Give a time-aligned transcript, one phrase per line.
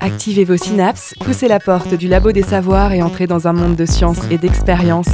[0.00, 3.76] Activez vos synapses, poussez la porte du labo des savoirs et entrez dans un monde
[3.76, 5.08] de science et d'expérience.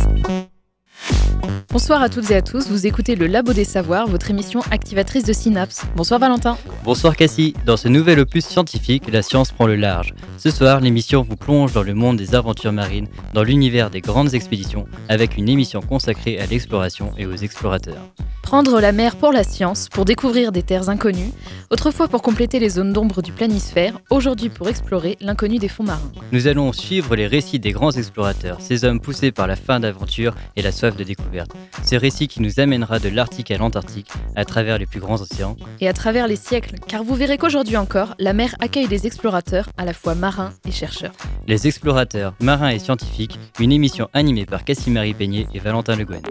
[1.73, 5.25] Bonsoir à toutes et à tous, vous écoutez le Labo des Savoirs, votre émission activatrice
[5.25, 5.87] de synapses.
[5.97, 6.59] Bonsoir Valentin.
[6.85, 10.13] Bonsoir Cassie, dans ce nouvel opus scientifique, la science prend le large.
[10.37, 14.35] Ce soir, l'émission vous plonge dans le monde des aventures marines, dans l'univers des grandes
[14.35, 18.07] expéditions, avec une émission consacrée à l'exploration et aux explorateurs.
[18.43, 21.33] Prendre la mer pour la science, pour découvrir des terres inconnues,
[21.71, 26.13] autrefois pour compléter les zones d'ombre du planisphère, aujourd'hui pour explorer l'inconnu des fonds marins.
[26.33, 30.35] Nous allons suivre les récits des grands explorateurs, ces hommes poussés par la faim d'aventure
[30.57, 31.53] et la soif de découverte.
[31.85, 35.57] Ce récit qui nous amènera de l'Arctique à l'Antarctique, à travers les plus grands océans.
[35.81, 39.69] Et à travers les siècles, car vous verrez qu'aujourd'hui encore, la mer accueille des explorateurs,
[39.77, 41.13] à la fois marins et chercheurs.
[41.47, 46.23] Les explorateurs, marins et scientifiques, une émission animée par Cassie-Marie Peignet et Valentin Le Guen.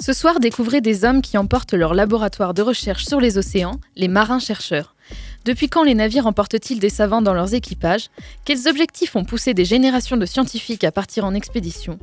[0.00, 4.08] Ce soir, découvrez des hommes qui emportent leur laboratoire de recherche sur les océans, les
[4.08, 4.94] marins-chercheurs.
[5.44, 8.08] Depuis quand les navires emportent-ils des savants dans leurs équipages?
[8.44, 11.98] Quels objectifs ont poussé des générations de scientifiques à partir en expédition?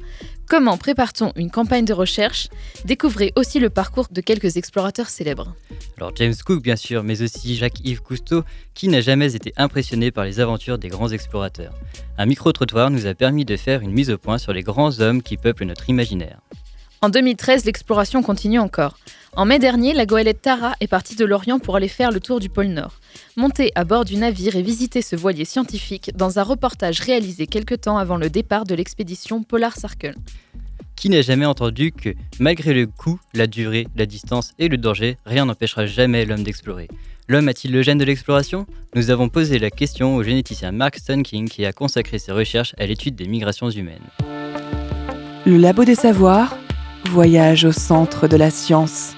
[0.47, 2.50] Comment prépare-t-on une campagne de recherche?
[2.86, 5.55] Découvrez aussi le parcours de quelques explorateurs célèbres.
[5.97, 10.25] Alors James Cook bien sûr, mais aussi Jacques-Yves Cousteau, qui n'a jamais été impressionné par
[10.25, 11.73] les aventures des grands explorateurs.
[12.17, 15.22] Un micro-trottoir nous a permis de faire une mise au point sur les grands hommes
[15.22, 16.39] qui peuplent notre imaginaire.
[17.06, 18.98] En 2013, l'exploration continue encore.
[19.36, 22.39] En mai dernier, la goélette Tara est partie de l'Orient pour aller faire le tour
[22.39, 22.95] du pôle Nord.
[23.38, 27.76] Monter à bord du navire et visiter ce voilier scientifique dans un reportage réalisé quelque
[27.76, 30.16] temps avant le départ de l'expédition Polar Circle.
[30.95, 35.17] Qui n'a jamais entendu que, malgré le coût, la durée, la distance et le danger,
[35.28, 36.88] rien n'empêchera jamais l'homme d'explorer
[37.28, 38.66] L'homme a-t-il le gène de l'exploration?
[38.95, 42.88] Nous avons posé la question au généticien Mark King qui a consacré ses recherches à
[42.88, 44.02] l'étude des migrations humaines.
[45.45, 46.58] Le Labo des Savoirs,
[47.09, 49.14] voyage au centre de la science.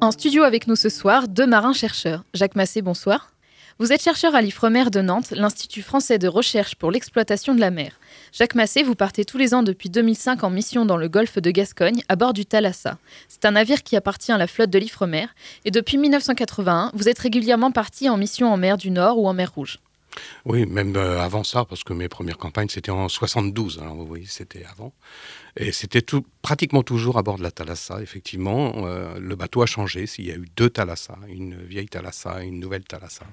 [0.00, 2.24] En studio avec nous ce soir, deux marins-chercheurs.
[2.34, 3.32] Jacques Massé, bonsoir.
[3.78, 7.70] Vous êtes chercheur à l'IFREMER de Nantes, l'Institut français de recherche pour l'exploitation de la
[7.70, 7.92] mer.
[8.32, 11.50] Jacques Massé, vous partez tous les ans depuis 2005 en mission dans le golfe de
[11.50, 12.98] Gascogne à bord du Thalassa.
[13.28, 15.26] C'est un navire qui appartient à la flotte de l'IFREMER
[15.64, 19.32] et depuis 1981, vous êtes régulièrement parti en mission en mer du Nord ou en
[19.32, 19.78] mer Rouge.
[20.44, 24.06] Oui, même euh, avant ça, parce que mes premières campagnes, c'était en 72, alors vous
[24.06, 24.92] voyez, c'était avant.
[25.56, 28.86] Et c'était tout, pratiquement toujours à bord de la Thalassa, effectivement.
[28.86, 32.48] Euh, le bateau a changé, s'il y a eu deux Thalassa, une vieille Thalassa et
[32.48, 33.24] une nouvelle Thalassa.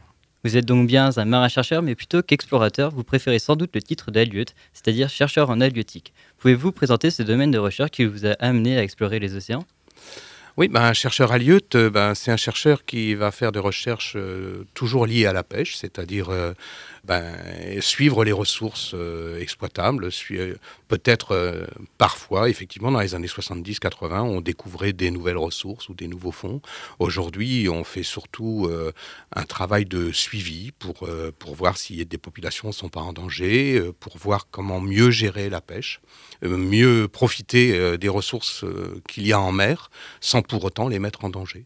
[0.43, 4.11] Vous êtes donc bien un marin-chercheur, mais plutôt qu'explorateur, vous préférez sans doute le titre
[4.11, 6.13] d'halieute, c'est-à-dire chercheur en halieutique.
[6.37, 9.65] Pouvez-vous présenter ce domaine de recherche qui vous a amené à explorer les océans?
[10.57, 14.13] Oui, ben, un chercheur halieute, euh, ben, c'est un chercheur qui va faire des recherches
[14.15, 16.53] euh, toujours liées à la pêche, c'est-à-dire euh,
[17.07, 18.93] ben, suivre les ressources
[19.39, 20.09] exploitables.
[20.87, 26.31] Peut-être parfois, effectivement, dans les années 70-80, on découvrait des nouvelles ressources ou des nouveaux
[26.31, 26.61] fonds.
[26.99, 28.69] Aujourd'hui, on fait surtout
[29.35, 31.07] un travail de suivi pour,
[31.39, 35.49] pour voir si des populations ne sont pas en danger, pour voir comment mieux gérer
[35.49, 36.01] la pêche,
[36.41, 38.65] mieux profiter des ressources
[39.07, 41.65] qu'il y a en mer, sans pour autant les mettre en danger.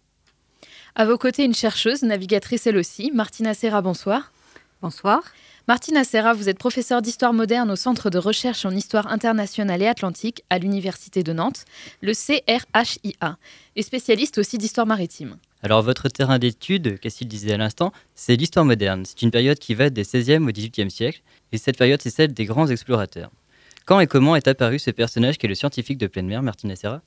[0.93, 4.31] À vos côtés, une chercheuse, navigatrice elle aussi, Martina Serra, bonsoir.
[4.81, 5.21] Bonsoir.
[5.67, 9.87] Martina Serra, vous êtes professeure d'histoire moderne au Centre de recherche en histoire internationale et
[9.87, 11.65] atlantique à l'Université de Nantes,
[12.01, 13.37] le CRHIA,
[13.75, 15.37] et spécialiste aussi d'histoire maritime.
[15.61, 19.05] Alors votre terrain d'étude, qu'est-ce qu'il disait à l'instant, c'est l'histoire moderne.
[19.05, 21.21] C'est une période qui va des 16e au 18e siècle,
[21.51, 23.29] et cette période c'est celle des grands explorateurs.
[23.85, 26.75] Quand et comment est apparu ce personnage qui est le scientifique de pleine mer, Martina
[26.75, 27.03] Serra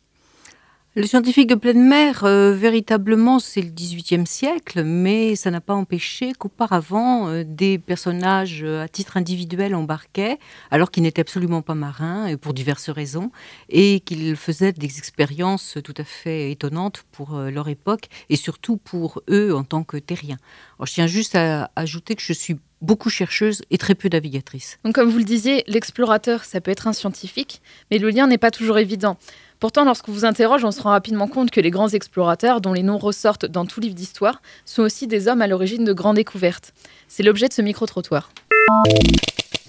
[0.97, 5.75] le scientifique de pleine mer, euh, véritablement, c'est le XVIIIe siècle, mais ça n'a pas
[5.75, 10.38] empêché qu'auparavant, euh, des personnages euh, à titre individuel embarquaient,
[10.71, 13.32] alors qu'ils n'étaient absolument pas marins, pour diverses raisons,
[13.69, 19.21] et qu'ils faisaient des expériences tout à fait étonnantes pour leur époque, et surtout pour
[19.28, 20.38] eux en tant que terriens.
[20.81, 24.78] je tiens juste à ajouter que je suis beaucoup chercheuse et très peu navigatrice.
[24.84, 28.38] Donc, comme vous le disiez, l'explorateur, ça peut être un scientifique, mais le lien n'est
[28.38, 29.17] pas toujours évident.
[29.64, 32.82] Pourtant, lorsqu'on vous interroge, on se rend rapidement compte que les grands explorateurs, dont les
[32.82, 36.75] noms ressortent dans tout livre d'histoire, sont aussi des hommes à l'origine de grandes découvertes.
[37.08, 38.28] C'est l'objet de ce micro-trottoir.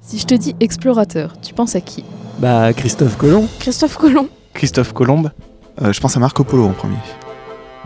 [0.01, 2.03] Si je te dis explorateur, tu penses à qui?
[2.39, 3.47] Bah, Christophe Colomb.
[3.59, 5.31] Christophe Colomb Christophe Colomb
[5.81, 6.97] euh, Je pense à Marco Polo en premier.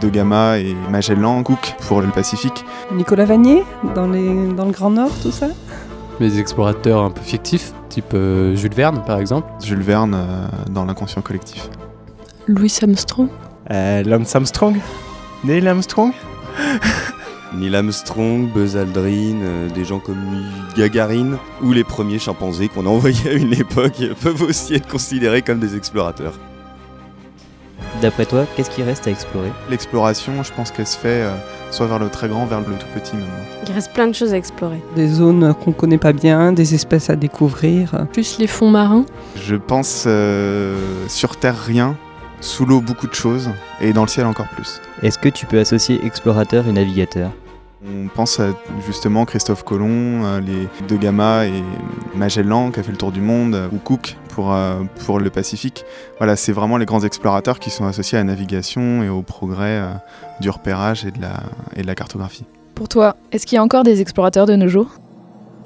[0.01, 2.65] De Gama et Magellan, Cook pour le Pacifique.
[2.91, 3.63] Nicolas Vanier,
[3.93, 5.49] dans, les, dans le Grand Nord, tout ça?
[6.19, 9.47] Les explorateurs un peu fictifs, type euh, Jules Verne par exemple.
[9.63, 11.69] Jules Verne euh, dans l'inconscient collectif.
[12.49, 13.27] Louis Armstrong
[13.69, 14.75] euh, Lance Armstrong
[15.43, 16.11] Neil Armstrong
[17.53, 20.17] Neil Armstrong, Buzz Aldrin, euh, des gens comme
[20.75, 25.43] Gagarine ou les premiers chimpanzés qu'on a envoyés à une époque peuvent aussi être considérés
[25.43, 26.33] comme des explorateurs.
[28.01, 29.51] D'après toi, qu'est-ce qui reste à explorer?
[29.69, 31.35] L'exploration, je pense qu'elle se fait euh,
[31.69, 33.45] soit vers le très grand, vers le tout petit maintenant.
[33.67, 34.81] Il reste plein de choses à explorer.
[34.95, 38.07] Des zones qu'on connaît pas bien, des espèces à découvrir.
[38.11, 39.05] Plus les fonds marins.
[39.35, 41.95] Je pense euh, sur Terre rien,
[42.41, 43.49] sous l'eau beaucoup de choses,
[43.81, 44.81] et dans le ciel encore plus.
[45.01, 47.31] Est-ce que tu peux associer explorateur et navigateur?
[47.81, 48.47] On pense à
[48.85, 51.63] justement Christophe Colomb, euh, les deux Gama et
[52.13, 55.29] Magellan qui a fait le tour du monde, euh, ou Cook pour, euh, pour le
[55.29, 55.85] Pacifique.
[56.17, 59.81] Voilà, c'est vraiment les grands explorateurs qui sont associés à la navigation et au progrès
[60.41, 61.41] du repérage et de, la,
[61.75, 62.43] et de la cartographie.
[62.75, 64.98] Pour toi, est-ce qu'il y a encore des explorateurs de nos jours?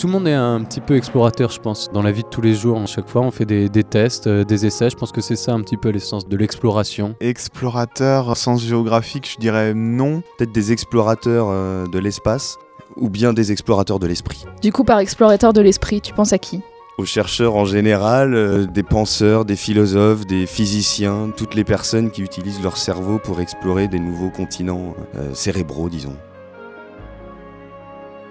[0.04, 1.90] Tout le monde est un petit peu explorateur, je pense.
[1.94, 4.28] Dans la vie de tous les jours, à chaque fois, on fait des, des tests,
[4.28, 4.90] euh, des essais.
[4.90, 7.16] Je pense que c'est ça un petit peu l'essence de l'exploration.
[7.22, 10.22] Explorateur, sens géographique, je dirais non.
[10.38, 12.58] Peut-être des explorateurs euh, de l'espace
[12.98, 14.44] ou bien des explorateurs de l'esprit.
[14.62, 16.60] Du coup, par explorateur de l'esprit, tu penses à qui?
[16.98, 22.24] Aux chercheurs en général, euh, des penseurs, des philosophes, des physiciens, toutes les personnes qui
[22.24, 26.18] utilisent leur cerveau pour explorer des nouveaux continents euh, cérébraux, disons.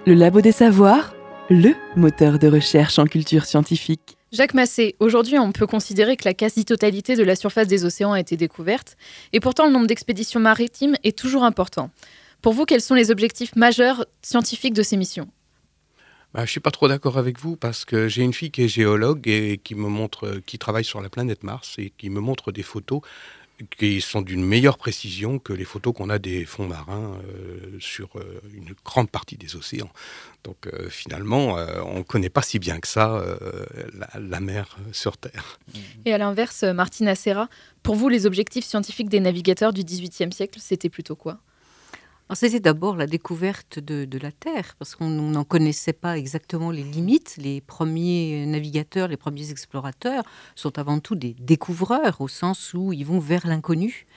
[0.05, 1.12] Le Labo des Savoirs,
[1.49, 4.17] le moteur de recherche en culture scientifique.
[4.31, 8.19] Jacques Massé, aujourd'hui on peut considérer que la quasi-totalité de la surface des océans a
[8.19, 8.95] été découverte,
[9.33, 11.91] et pourtant le nombre d'expéditions maritimes est toujours important.
[12.41, 15.27] Pour vous, quels sont les objectifs majeurs scientifiques de ces missions?
[16.33, 18.63] Bah, je ne suis pas trop d'accord avec vous parce que j'ai une fille qui
[18.63, 22.19] est géologue et qui me montre, qui travaille sur la planète Mars et qui me
[22.19, 23.01] montre des photos
[23.77, 28.09] qui sont d'une meilleure précision que les photos qu'on a des fonds marins euh, sur
[28.15, 29.89] euh, une grande partie des océans.
[30.43, 31.55] Donc euh, finalement,
[31.85, 33.23] on ne connaît pas si bien que ça
[34.13, 35.59] la, mer sur Terre.
[36.05, 37.49] Et à l'inverse, Martina Serra,
[37.81, 41.39] pour vous, les objectifs scientifiques des navigateurs du XVIIIe siècle, c'était plutôt quoi?
[42.31, 46.81] C'était d'abord la découverte de, la Terre, parce qu'on on n'en connaissait pas exactement les
[46.81, 47.35] limites.
[47.37, 50.23] Les premiers navigateurs, les premiers explorateurs
[50.55, 54.07] sont avant tout des découvreurs, au sens où ils vont vers l'inconnu.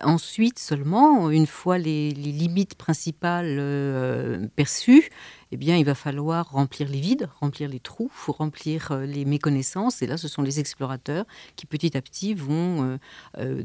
[0.00, 5.10] Ensuite seulement, une fois les, les limites principales euh, perçues,
[5.50, 10.02] eh bien, il va falloir remplir les vides, remplir les trous, remplir euh, les méconnaissances.
[10.02, 11.24] Et là, ce sont les explorateurs
[11.56, 12.98] qui, petit à petit, vont euh,
[13.38, 13.62] euh,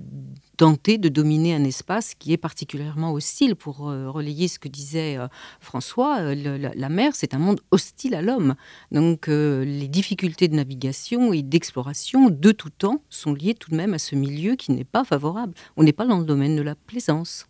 [0.55, 3.55] tenter de dominer un espace qui est particulièrement hostile.
[3.55, 5.17] Pour relayer ce que disait
[5.59, 8.55] François, la, la mer, c'est un monde hostile à l'homme.
[8.91, 13.93] Donc, les difficultés de navigation et d'exploration de tout temps sont liées tout de même
[13.93, 15.53] à ce milieu qui n'est pas favorable.
[15.77, 17.47] On n'est pas dans le domaine de la plaisance.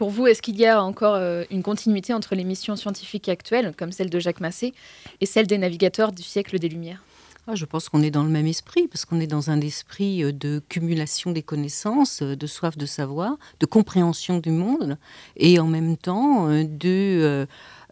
[0.00, 3.74] Pour vous, est-ce qu'il y a encore euh, une continuité entre les missions scientifiques actuelles,
[3.76, 4.72] comme celle de Jacques Massé,
[5.20, 7.04] et celle des navigateurs du siècle des Lumières?
[7.46, 10.24] Ah, je pense qu'on est dans le même esprit, parce qu'on est dans un esprit
[10.24, 14.96] euh, de cumulation des connaissances, euh, de soif de savoir, de compréhension du monde,
[15.36, 17.46] et en même temps de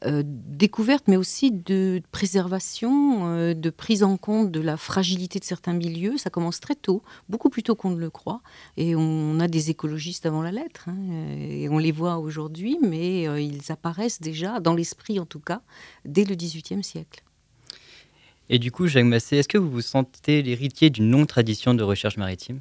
[0.04, 5.44] euh, découverte, mais aussi de préservation, euh, de prise en compte de la fragilité de
[5.44, 6.16] certains milieux.
[6.18, 8.40] Ça commence très tôt, beaucoup plus tôt qu'on ne le croit,
[8.76, 12.78] et on a des écologistes avant la lettre, hein, euh, et on les voit aujourd'hui,
[12.82, 15.62] mais euh, ils apparaissent déjà, dans l'esprit en tout cas,
[16.04, 17.22] dès le XVIIIe siècle.
[18.50, 21.82] Et du coup, Jacques Massé, est-ce que vous vous sentez l'héritier d'une longue tradition de
[21.82, 22.60] recherche maritime?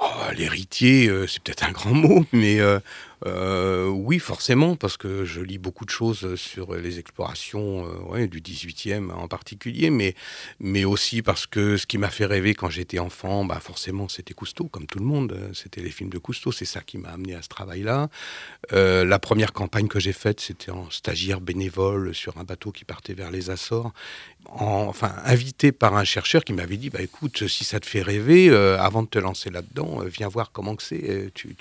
[0.00, 2.78] Oh, L'héritier, euh, c'est peut-être un grand mot, mais euh,
[3.26, 8.40] euh, oui, forcément, parce que je lis beaucoup de choses sur les explorations euh, du
[8.40, 10.14] 18e en particulier, mais,
[10.60, 14.34] mais aussi parce que ce qui m'a fait rêver quand j'étais enfant, bah forcément, c'était
[14.34, 15.32] Cousteau, comme tout le monde.
[15.32, 18.08] euh, C'était les films de Cousteau, c'est ça qui m'a amené à ce travail-là.
[18.72, 22.84] Euh, la première campagne que j'ai faite, c'était en stagiaire bénévole sur un bateau qui
[22.84, 23.92] partait vers les Açores,
[24.46, 28.02] en- enfin invité par un chercheur qui m'avait dit bah écoute si ça te fait
[28.02, 31.54] rêver avant de te lancer là-dedans viens voir comment que c'est tu,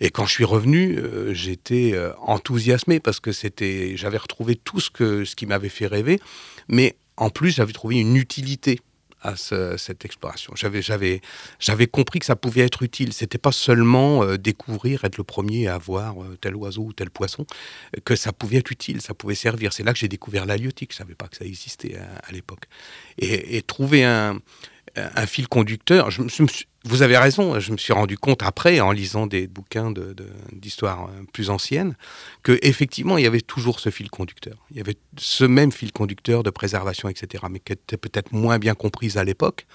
[0.00, 4.80] et quand je suis revenu euh, j'étais euh, enthousiasmé parce que c'était j'avais retrouvé tout
[4.80, 6.20] ce que ce qui m'avait fait rêver
[6.68, 8.80] mais en plus j'avais trouvé une utilité
[9.22, 10.52] à ce- cette exploration.
[10.54, 11.20] J'avais, j'avais,
[11.58, 13.12] j'avais compris que ça pouvait être utile.
[13.12, 17.46] C'était pas seulement euh, découvrir, être le premier à voir tel oiseau ou tel poisson,
[18.04, 19.72] que ça pouvait être utile, ça pouvait servir.
[19.72, 20.92] C'est là que j'ai découvert l'halieutique.
[20.92, 22.64] Je savais pas que ça existait à, l'époque.
[23.18, 24.38] Et trouver un,
[24.96, 26.08] un fil conducteur.
[26.84, 27.58] Vous avez raison.
[27.58, 31.50] Je me suis rendu compte après, en lisant des bouquins de, de- d'histoire euh, plus
[31.50, 31.96] anciennes,
[32.42, 34.56] que effectivement il y avait toujours ce fil conducteur.
[34.70, 38.58] Il y avait ce même fil conducteur de préservation, etc., mais qui était peut-être moins
[38.58, 39.66] bien comprise à l'époque,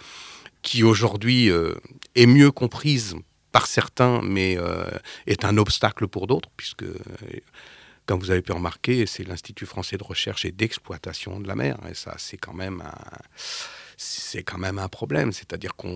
[0.61, 1.73] qui aujourd'hui euh,
[2.15, 3.15] est mieux comprise
[3.51, 4.85] par certains, mais euh,
[5.27, 6.85] est un obstacle pour d'autres, puisque,
[8.05, 11.77] comme vous avez pu remarquer, c'est l'Institut français de recherche et d'exploitation de la mer,
[11.89, 12.93] et ça, c'est quand même un
[14.03, 15.95] c'est quand même un problème, c'est-à-dire qu'on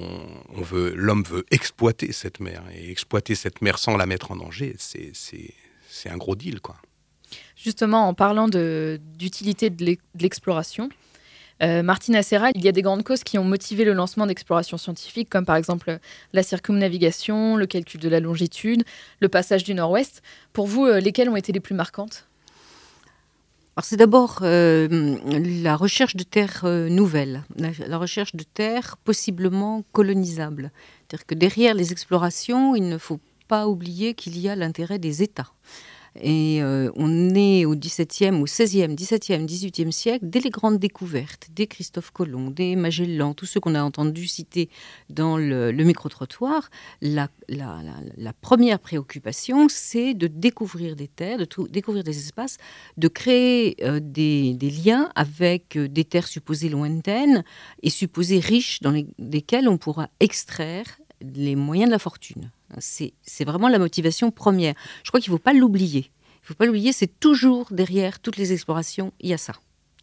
[0.49, 4.35] on veut, l'homme veut exploiter cette mer et exploiter cette mer sans la mettre en
[4.35, 6.75] danger, c'est un gros deal, quoi.
[7.55, 10.89] Justement, en parlant d'utilité de l'exploration,
[11.63, 14.77] euh, Martine Acera, il y a des grandes causes qui ont motivé le lancement d'explorations
[14.77, 15.97] scientifiques, comme par exemple
[16.31, 18.83] la circumnavigation, le calcul de la longitude,
[19.19, 20.21] le passage du nord-ouest.
[20.53, 22.27] Pour vous, euh, lesquelles ont été les plus marquantes?
[23.83, 25.17] C'est d'abord euh,
[25.61, 30.71] la recherche de terres nouvelles, la, recherche de terres possiblement colonisables.
[31.07, 35.23] C'est-à-dire que derrière les explorations, il ne faut pas oublier qu'il y a l'intérêt des
[35.23, 35.51] États.
[36.21, 41.49] Et euh, on est au XVIIe, au XVIe, XVIIe, XVIIIe siècle, dès les grandes découvertes,
[41.53, 44.69] des Christophe Colomb, des Magellan, tous ceux qu'on a entendu citer
[45.09, 46.69] dans le, micro-trottoir,
[47.01, 47.27] la,
[48.41, 52.57] première préoccupation, c'est de découvrir des terres, de découvrir des espaces,
[52.95, 57.43] de créer euh, des, liens avec euh, des terres supposées lointaines
[57.83, 60.85] et supposées riches dans lesquelles on pourra extraire
[61.21, 62.51] les moyens de la fortune.
[62.79, 64.73] C'est vraiment la motivation première.
[65.03, 66.11] Je crois qu'il ne faut pas l'oublier.
[66.11, 69.53] Il ne faut pas l'oublier, c'est toujours derrière toutes les explorations, il y a ça.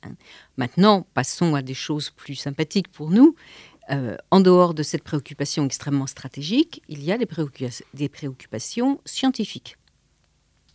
[0.03, 0.13] Hein.
[0.57, 3.37] Maintenant, passons à des choses plus sympathiques pour nous.
[3.91, 7.27] Euh, en dehors de cette préoccupation extrêmement stratégique, il y a des,
[8.09, 9.77] préoccupations scientifiques.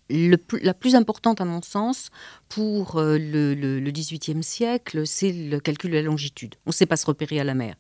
[0.10, 2.10] la plus importante, à mon sens,
[2.50, 6.56] pour euh, le XVIIIe siècle, c'est le calcul de la longitude.
[6.65, 7.75] On ne sait pas se repérer à la mer.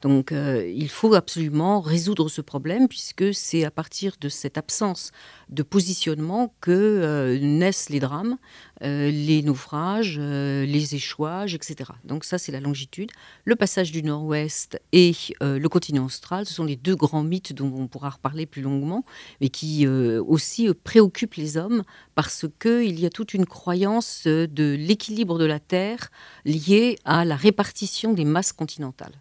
[0.00, 5.10] Donc euh, il faut absolument résoudre ce problème puisque c'est à partir de cette absence
[5.48, 8.36] de positionnement que euh, naissent les drames,
[8.82, 11.90] euh, les naufrages, les échouages, etc.
[12.04, 13.10] Donc ça c'est la longitude.
[13.44, 17.72] Le passage du nord-ouest et le continent austral, ce sont les deux grands mythes dont
[17.76, 19.04] on pourra reparler plus longuement,
[19.40, 21.82] mais qui aussi préoccupent les hommes
[22.14, 26.10] parce qu'il y a toute une croyance de l'équilibre de la Terre
[26.44, 29.20] liée à la répartition des masses continentales.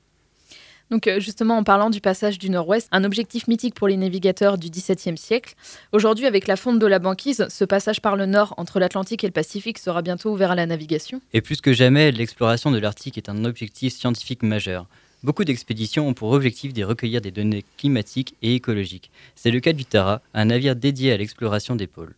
[0.89, 4.57] Donc euh, justement, en parlant du passage du Nord-Ouest, un objectif mythique pour les navigateurs
[4.57, 5.55] du XVIIe siècle.
[5.91, 9.27] Aujourd'hui, avec la fonte de la banquise, ce passage par le nord entre l'Atlantique et
[9.27, 11.21] le Pacifique sera bientôt ouvert à la navigation.
[11.33, 14.87] Et plus que jamais, l'exploration de l'Arctique est un objectif scientifique majeur.
[15.23, 19.11] Beaucoup d'expéditions ont pour objectif de recueillir des données climatiques et écologiques.
[19.35, 22.15] C'est le cas du Tara, un navire dédié à l'exploration des pôles.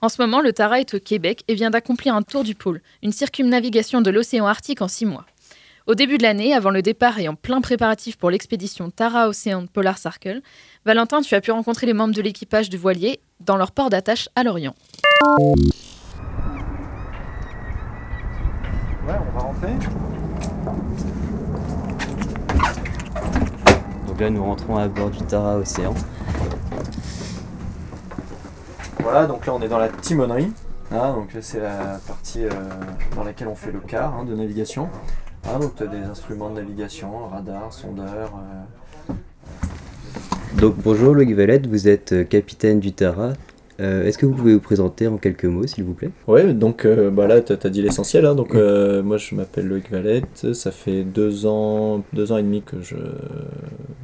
[0.00, 2.80] En ce moment, le Tara est au Québec et vient d'accomplir un tour du pôle,
[3.02, 5.26] une circumnavigation de l'océan Arctique en six mois.
[5.88, 9.66] Au début de l'année, avant le départ et en plein préparatif pour l'expédition Tara Ocean
[9.66, 10.40] Polar Circle,
[10.86, 14.28] Valentin, tu as pu rencontrer les membres de l'équipage du voilier dans leur port d'attache
[14.36, 14.76] à Lorient.
[15.26, 15.48] Ouais,
[19.08, 19.72] on va rentrer.
[24.06, 25.94] Donc là, nous rentrons à bord du Tara Océan.
[29.00, 30.52] Voilà, donc là, on est dans la timonerie.
[30.92, 32.50] Hein, donc c'est la partie euh,
[33.16, 34.88] dans laquelle on fait le quart hein, de navigation.
[35.44, 38.32] Ah, donc tu as des instruments de navigation, radar, sondeur.
[39.10, 39.14] Euh.
[40.60, 43.32] Donc bonjour Loïc Valette, vous êtes euh, capitaine du Tara.
[43.80, 46.10] Euh, est-ce que vous pouvez vous présenter en quelques mots, s'il vous plaît?
[46.28, 48.24] Oui, donc bah là, tu as, dit l'essentiel.
[48.26, 48.36] Hein.
[48.36, 50.52] donc, moi, je m'appelle Loïc Valette.
[50.54, 52.94] Ça fait deux ans, deux ans et demi que je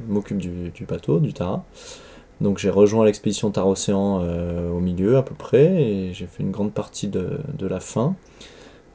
[0.09, 1.63] m'occupe du, bateau, du Tara.
[2.41, 4.21] Donc, j'ai rejoint l'expédition Tara Océan
[4.75, 8.15] au milieu, à peu près, et j'ai fait une grande partie de, de la fin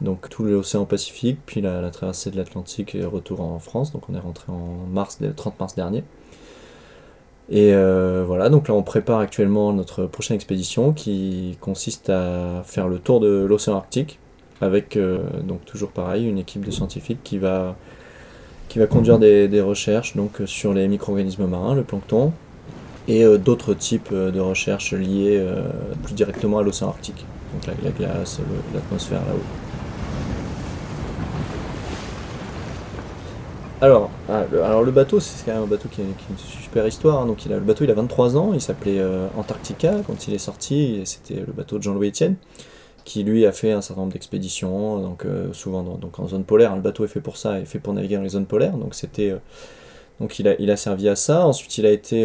[0.00, 3.92] donc tout l'océan Pacifique, puis la, traversée de l'Atlantique et retour en France.
[3.92, 6.04] Donc on est rentré en mars, le 30 mars dernier.
[7.50, 12.88] Et euh, voilà, donc là on prépare actuellement notre prochaine expédition qui consiste à faire
[12.88, 14.18] le tour de l'océan Arctique
[14.62, 17.76] avec euh, donc toujours pareil une équipe de scientifiques qui va,
[18.68, 22.32] qui va conduire des, recherches donc sur les micro-organismes marins, le plancton,
[23.08, 25.44] et euh, d'autres types de recherches liées
[26.02, 28.40] plus directement à l'océan Arctique, donc la, la glace,
[28.72, 29.63] l'atmosphère là-haut.
[33.80, 37.20] Alors, ah, alors le bateau, c'est quand même un bateau qui a, une super histoire.
[37.20, 37.26] Hein.
[37.26, 38.52] Donc il a, le bateau, il a 23 ans.
[38.54, 41.02] Il s'appelait euh, Antarctica quand il est sorti.
[41.04, 42.36] C'était le bateau de Jean-Louis Etienne,
[43.04, 46.72] qui lui a fait un certain nombre d'expéditions, donc euh, souvent donc en zone polaire.
[46.72, 46.76] Hein.
[46.76, 48.76] Le bateau est fait pour ça, est fait pour naviguer dans les zones polaires.
[48.76, 49.38] Donc c'était euh,
[50.20, 51.44] donc il a, il a servi à ça.
[51.44, 52.20] Ensuite, il a été,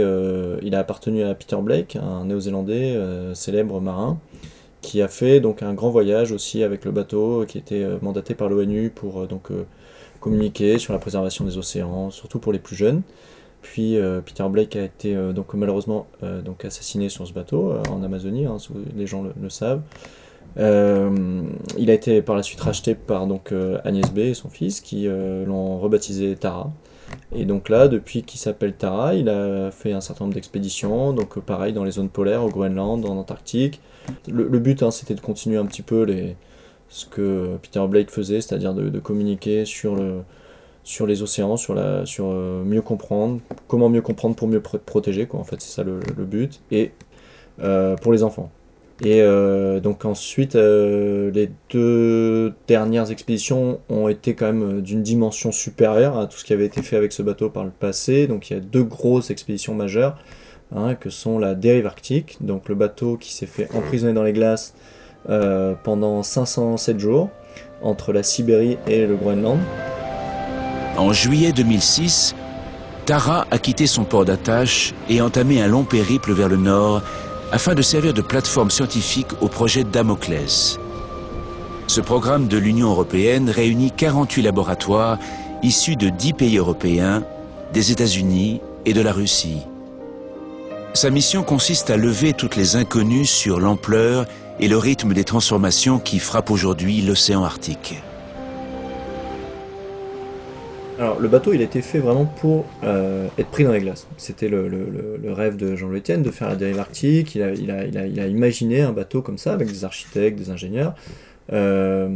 [0.62, 2.96] il a appartenu à Peter Blake, un Néo-Zélandais
[3.34, 4.20] célèbre marin,
[4.82, 8.48] qui a fait donc un grand voyage aussi avec le bateau, qui était mandaté par
[8.48, 9.50] l'ONU pour donc
[10.20, 13.02] communiquer sur la préservation des océans, surtout pour les plus jeunes.
[13.62, 17.74] Puis euh, Peter Blake a été euh, donc malheureusement euh, donc assassiné sur ce bateau
[17.90, 18.58] en Amazonie, hein,
[18.96, 19.82] les gens le, savent.
[20.58, 25.08] il a été par la suite racheté par donc Agnès B et son fils qui
[25.08, 26.72] l'ont rebaptisé Tara.
[27.34, 31.40] Et donc là, depuis qu'il s'appelle Tara, il a fait un certain nombre d'expéditions, donc
[31.40, 33.82] pareil dans les zones polaires, au Groenland, en Antarctique.
[34.28, 36.36] Le, but, hein, c'était de continuer un petit peu les,
[36.90, 40.22] ce que Peter Blake faisait, c'est-à-dire de, communiquer sur, le,
[40.84, 45.28] sur les océans, sur, la, sur euh, mieux comprendre, comment mieux comprendre pour mieux protéger,
[45.28, 46.92] quoi, en fait, c'est ça le, but, et
[47.62, 48.52] euh, pour les enfants.
[49.02, 56.18] Et euh, donc ensuite, les deux dernières expéditions ont été quand même d'une dimension supérieure
[56.18, 58.28] à tout ce qui avait été fait avec ce bateau par le passé.
[58.28, 60.18] Donc il y a deux grosses expéditions majeures,
[60.76, 64.34] hein, que sont la dérive arctique, donc le bateau qui s'est fait emprisonner dans les
[64.34, 64.74] glaces
[65.30, 67.30] euh, pendant 507 jours
[67.82, 69.60] entre la Sibérie et le Groenland.
[70.98, 72.36] En juillet 2006,
[73.06, 77.02] Tara a quitté son port d'attache et entamé un long périple vers le nord
[77.52, 80.80] afin de servir de plateforme scientifique au projet Damoclès.
[81.88, 85.18] Ce programme de l'Union européenne réunit 48 laboratoires
[85.64, 87.24] issus de 10 pays européens,
[87.74, 89.66] des États-Unis et de la Russie.
[90.94, 94.26] Sa mission consiste à lever toutes les inconnues sur l'ampleur
[94.60, 97.96] et le rythme des transformations qui frappent aujourd'hui l'océan Arctique.
[101.00, 104.06] Alors, le bateau, il a été fait vraiment pour euh, être pris dans les glaces.
[104.18, 107.36] C'était le, rêve de Jean-Louis Etienne de faire la dérive arctique.
[107.36, 110.94] Il a, imaginé un bateau comme ça, avec des architectes, des ingénieurs.
[111.54, 112.10] Euh,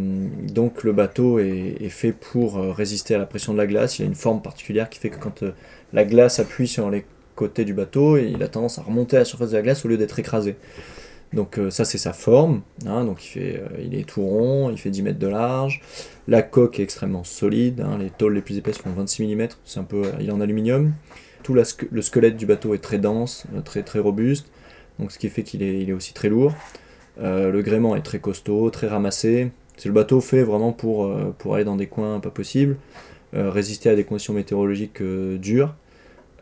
[0.52, 4.00] donc, le bateau est, fait pour euh, résister à la pression de la glace.
[4.00, 5.46] Il a une forme particulière qui fait que quand
[5.94, 9.26] la glace appuie sur les côtés du bateau, il a tendance à remonter à la
[9.26, 10.58] surface de la glace au lieu d'être écrasé.
[11.34, 15.02] Donc euh, ça c'est sa forme, hein, euh, il est tout rond, il fait 10
[15.02, 15.82] mètres de large,
[16.28, 19.80] la coque est extrêmement solide, hein, les tôles les plus épaisses font 26 mm, c'est
[19.80, 20.94] un peu, il est en aluminium.
[21.44, 24.48] Tout le squelette du bateau est très dense, euh, très, robuste,
[24.98, 26.54] donc ce qui fait qu'il est, aussi très lourd.
[27.20, 29.52] Euh, le gréement est très costaud, très ramassé.
[29.76, 32.78] C'est le bateau fait vraiment pour, euh, pour aller dans des coins pas possibles,
[33.36, 35.76] euh, résister à des conditions météorologiques euh, dures.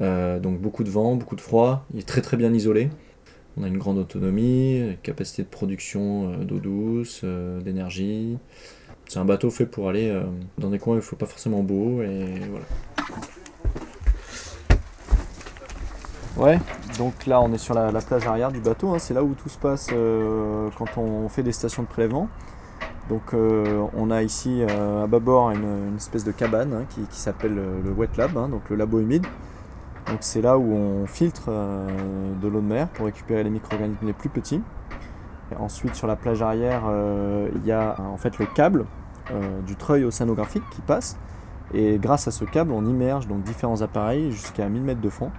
[0.01, 2.89] Euh, donc beaucoup de vent, beaucoup de froid, il est très très bien isolé.
[3.58, 8.38] On a une grande autonomie, capacité de production euh, d'eau douce, euh, d'énergie.
[9.08, 10.24] C'est un bateau fait pour aller euh,
[10.58, 12.65] dans des coins où il ne faut pas forcément beau et voilà.
[16.38, 16.60] Ouais,
[16.98, 19.34] donc là on est sur la, la plage arrière du bateau, hein, c'est là où
[19.34, 19.89] tout se passe
[20.77, 22.29] quand on fait des stations de prélèvement.
[23.10, 27.81] Donc on a ici à bâbord une, une espèce de cabane hein, qui, s'appelle le,
[27.84, 29.27] le wet lab, hein, donc le labo humide.
[30.08, 31.88] Donc c'est là où on filtre euh,
[32.41, 34.62] de l'eau de mer pour récupérer les micro-organismes les plus petits.
[35.52, 38.86] Et ensuite sur la plage arrière, euh, il y a en fait le câble
[39.32, 41.17] euh, du treuil océanographique qui passe.
[41.73, 45.32] Et grâce à ce câble, on immerge donc différents appareils jusqu'à 1000 mètres de fond.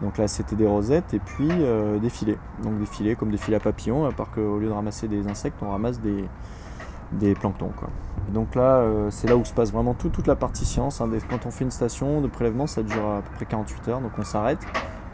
[0.00, 2.38] Donc là, c'était des rosettes et puis des filets.
[2.62, 5.28] Donc des filets comme des filets à papillons, à part qu'au lieu de ramasser des
[5.28, 6.24] insectes, on ramasse des,
[7.12, 7.70] des planctons.
[7.76, 7.88] Quoi.
[8.32, 11.00] Donc là, euh, c'est là où se passe vraiment tout- toute la partie science.
[11.00, 11.08] hein.
[11.28, 14.00] Quand on fait une station de prélèvement, ça dure à peu près 48 heures.
[14.00, 14.60] Donc on s'arrête,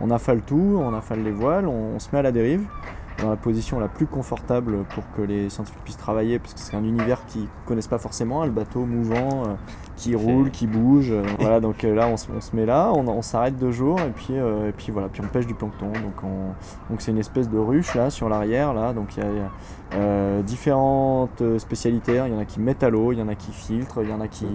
[0.01, 2.65] on affale tout, on affale les voiles, on, on se met à la dérive
[3.23, 6.77] dans la position la plus confortable pour que les scientifiques puissent travailler, parce que c'est
[6.77, 9.55] un univers qu'ils ne connaissent pas forcément, hein, le bateau mouvant, euh,
[9.99, 11.11] qui roule, qui bouge.
[11.11, 13.73] euh, voilà, donc euh, là, on, se- on se met là, on, on s'arrête deux
[13.73, 15.87] jours, et puis, euh, et puis voilà, puis on pêche du plancton.
[15.93, 16.53] Donc on-
[16.91, 19.37] donc c'est une espèce de ruche là sur l'arrière, là, donc il y a, il
[19.37, 19.51] y a,
[19.95, 22.21] euh, différentes spécialités.
[22.27, 24.11] Il y en a qui mettent à l'eau, il y en a qui filtrent, il
[24.11, 24.47] y en a qui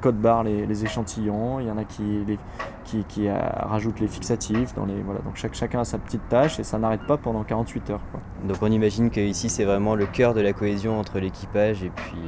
[0.00, 2.38] code barrent les, les échantillons, il y en a qui, les-
[2.84, 4.74] qui, qui euh, rajoutent les fixatifs.
[4.74, 7.42] Dans les, voilà, donc chaque, chacun a sa petite tâche et ça n'arrête pas pendant
[7.44, 8.00] 48 heures.
[8.12, 8.20] Quoi.
[8.46, 11.90] Donc on imagine que ici c'est vraiment le cœur de la cohésion entre l'équipage et
[11.94, 12.18] puis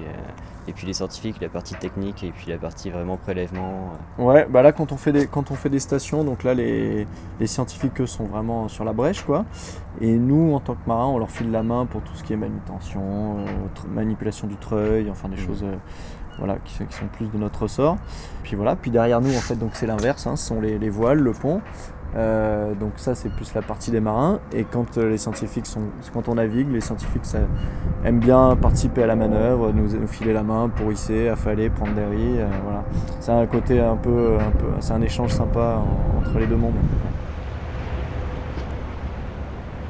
[0.68, 3.92] et puis les scientifiques, la partie technique et puis la partie vraiment prélèvement.
[4.18, 4.22] euh.
[4.22, 7.06] Ouais, bah là quand on fait des, quand on fait des stations, donc là les,
[7.40, 9.44] les scientifiques eux sont vraiment sur la brèche quoi.
[10.00, 12.32] Et nous en tant que marins, on leur file la main pour tout ce qui
[12.32, 13.44] est manutention, euh,
[13.88, 15.74] manipulation du treuil, enfin des choses euh,
[16.38, 17.96] voilà, qui, qui sont plus de notre ressort.
[18.42, 20.90] Puis voilà, puis derrière nous en fait donc c'est l'inverse, hein, ce sont les, les
[20.90, 21.60] voiles, le pont.
[22.16, 24.38] Euh, donc ça c'est plus la partie des marins.
[24.52, 25.82] Et quand euh, les scientifiques sont
[26.14, 27.38] quand on navigue les scientifiques ça,
[28.04, 31.92] aiment bien participer à la manœuvre nous, nous filer la main pour hisser affaler prendre
[31.92, 32.84] des riz euh, voilà.
[33.20, 36.56] C'est un côté un peu, un peu c'est un échange sympa en- entre les deux
[36.56, 36.72] mondes.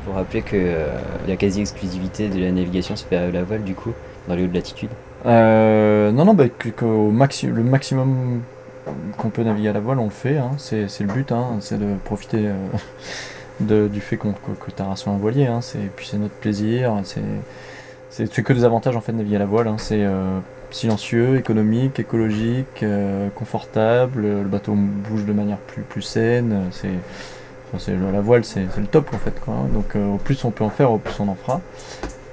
[0.05, 0.57] Faut rappeler que
[1.27, 3.91] la quasi-exclusivité de la navigation se fait à la voile du coup,
[4.29, 4.91] dans les hautes latitudes.
[5.27, 8.41] Euh, non non bah, que, que au maxi- le maximum
[9.17, 10.53] qu'on peut naviguer à la voile on le fait hein.
[10.59, 11.57] c'est le but hein.
[11.61, 12.55] c'est de profiter euh,
[13.61, 15.61] de- du fait qu'on que, que Tara soit un voilier hein.
[15.61, 17.23] c'est puis c'est notre plaisir c'est
[18.11, 20.39] c'est que des avantages en fait de naviguer à la voile c'est euh,
[20.71, 28.21] silencieux économique écologique euh, confortable le bateau bouge de manière plus plus saine c'est la
[28.21, 30.99] voile c'est le top en fait quoi donc au plus on peut en faire au
[30.99, 31.61] plus on en fera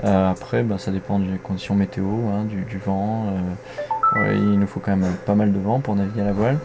[0.03, 2.05] après bah, ça dépend des conditions météo
[2.47, 3.33] du, vent
[4.15, 6.57] il nous faut quand même pas mal de vent pour naviguer à la voile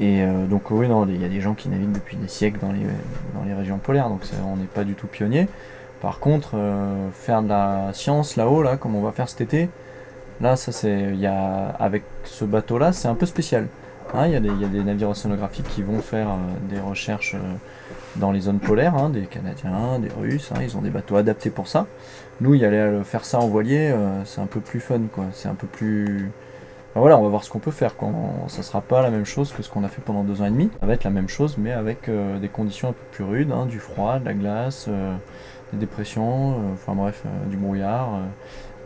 [0.00, 2.58] et euh, donc oui, non, il y a des gens qui naviguent depuis des siècles
[2.60, 2.86] dans les,
[3.34, 5.46] dans les régions polaires, donc on n'est pas du tout pionnier.
[6.00, 9.68] Par contre, euh, faire de la science là-haut, là, comme on va faire cet été,
[10.40, 13.66] là, ça c'est, y avec ce bateau-là, c'est un peu spécial.
[14.14, 16.28] Hein, il y, a des navires océanographiques qui vont faire
[16.68, 17.36] des recherches
[18.16, 21.50] dans les zones polaires, hein, des Canadiens, des Russes, hein, ils ont des bateaux adaptés
[21.50, 21.86] pour ça.
[22.40, 25.26] Nous, y aller faire ça en voilier, c'est un peu plus fun, quoi.
[25.32, 26.32] C'est un peu plus
[26.94, 27.96] voilà, on va voir ce qu'on peut faire.
[27.96, 28.10] Quoi.
[28.48, 30.50] Ça sera pas la même chose que ce qu'on a fait pendant deux ans et
[30.50, 30.70] demi.
[30.80, 33.52] Ça va être la même chose, mais avec euh, des conditions un peu plus rudes,
[33.52, 35.14] hein, du froid, de la glace, euh,
[35.72, 38.08] des dépressions, euh, enfin bref, du brouillard.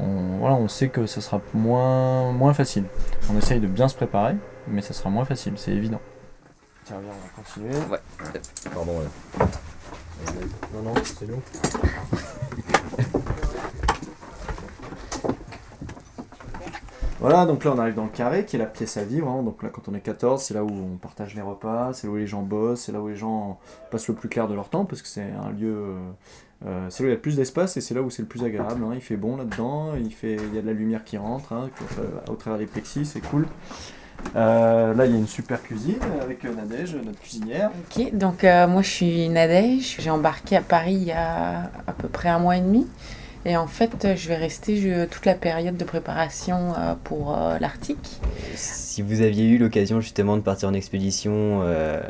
[0.00, 2.84] on, voilà, on sait que ça sera moins, moins facile.
[3.32, 4.34] On essaye de bien se préparer,
[4.68, 6.00] mais ça sera moins facile, c'est évident.
[6.84, 7.90] Tiens, viens, on va continuer.
[7.90, 8.00] Ouais.
[8.74, 8.92] Pardon,
[10.74, 11.40] Non, non, c'est nous.
[17.24, 19.30] Voilà, donc là on arrive dans le carré qui est la pièce à vivre.
[19.30, 19.42] Hein.
[19.42, 22.12] Donc là quand on est 14, c'est là où on partage les repas, c'est là
[22.12, 23.58] où les gens bossent, c'est là où les gens
[23.90, 25.74] passent le plus clair de leur temps parce que c'est un lieu.
[25.74, 25.98] Euh,
[26.66, 28.20] euh, c'est là où il y a le plus d'espace et c'est là où c'est
[28.20, 28.84] le plus agréable.
[28.84, 28.92] Hein.
[28.94, 31.70] Il fait bon là-dedans, il, fait, il y a de la lumière qui rentre hein,
[32.28, 33.46] au travers des plexis, c'est cool.
[34.36, 37.70] Euh, là, il y a une super cuisine avec Nadège, notre cuisinière.
[37.90, 39.96] Ok, donc moi je suis Nadège.
[39.98, 42.86] J'ai embarqué à Paris il y a à peu près un mois et demi.
[43.46, 48.20] Et en fait, je vais rester toute la période de préparation euh, pour euh, l'Arctique.
[48.54, 52.00] Si vous aviez eu l'occasion justement de partir en expédition, euh,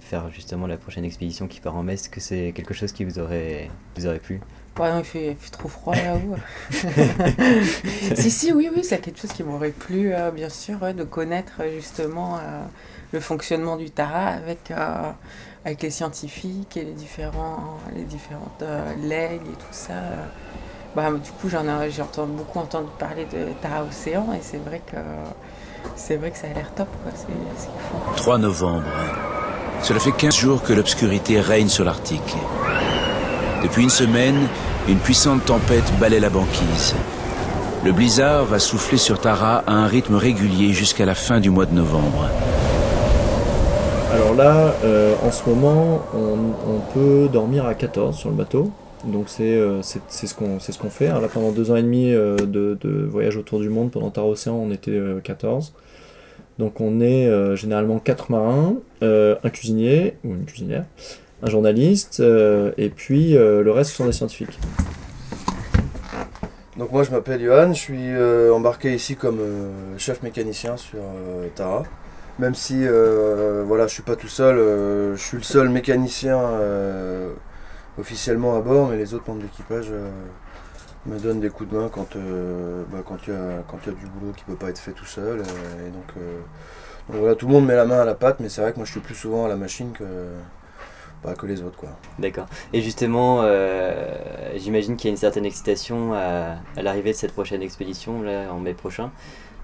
[0.00, 3.04] faire justement la prochaine expédition qui part en mai, est-ce que c'est quelque chose qui
[3.04, 4.40] vous aurait, vous aurait plu?
[4.80, 6.36] Ouais, non, il fait, trop froid là-haut.
[8.14, 12.38] si, si, oui, oui, c'est quelque chose qui m'aurait plu, bien sûr, de connaître justement
[13.12, 14.72] le fonctionnement du Tara avec,
[15.64, 18.64] avec les scientifiques et les, différents, les différentes
[19.02, 19.92] legs et tout ça.
[20.96, 24.58] Bah, du coup, j'en ai, j'ai entendu, beaucoup entendu parler de Tara Océan et c'est
[24.58, 24.96] vrai que
[25.94, 26.88] c'est vrai que ça a l'air top.
[27.02, 27.12] Quoi.
[27.14, 28.82] C'est, 3 novembre.
[29.82, 32.36] Cela fait 15 jours que l'obscurité règne sur l'Arctique.
[33.62, 34.48] Depuis une semaine,
[34.88, 36.94] une puissante tempête balaie la banquise.
[37.84, 41.66] Le blizzard va souffler sur Tara à un rythme régulier jusqu'à la fin du mois
[41.66, 42.28] de novembre.
[44.12, 46.36] Alors là, euh, en ce moment, on,
[46.68, 48.70] on peut dormir à 14 sur le bateau.
[49.04, 51.08] Donc euh, c'est ce qu'on fait.
[51.08, 54.26] là pendant deux ans et demi euh, de, de, voyage autour du monde, pendant Tar
[54.26, 55.72] Océan on était 14.
[55.74, 55.80] Euh,
[56.58, 60.84] Donc on est généralement quatre marins, un cuisinier ou une cuisinière,
[61.42, 62.22] un journaliste
[62.76, 64.58] et puis le reste sont des scientifiques.
[66.76, 69.40] Donc moi je m'appelle Johan, je suis embarqué ici comme
[69.96, 71.00] chef mécanicien sur
[71.54, 71.84] Tara.
[72.38, 72.86] Même si
[73.66, 74.56] voilà je suis pas tout seul,
[75.16, 76.38] je suis le seul mécanicien
[78.00, 80.08] officiellement à bord, mais les autres membres de l'équipage euh,
[81.06, 84.32] me donnent des coups de main quand euh, bah, quand il y, a du boulot
[84.36, 85.40] qui peut pas être fait tout seul.
[85.40, 86.24] Euh, et donc,
[87.08, 88.86] voilà, tout le monde met la main à la pâte, mais c'est vrai que moi
[88.86, 90.04] je suis plus souvent à la machine que,
[91.22, 91.76] bah, que les autres.
[91.76, 91.90] quoi.
[92.18, 92.46] D'accord.
[92.72, 93.42] Et justement,
[94.56, 98.60] j'imagine qu'il y a une certaine excitation à, l'arrivée de cette prochaine expédition là, en
[98.60, 99.10] mai prochain.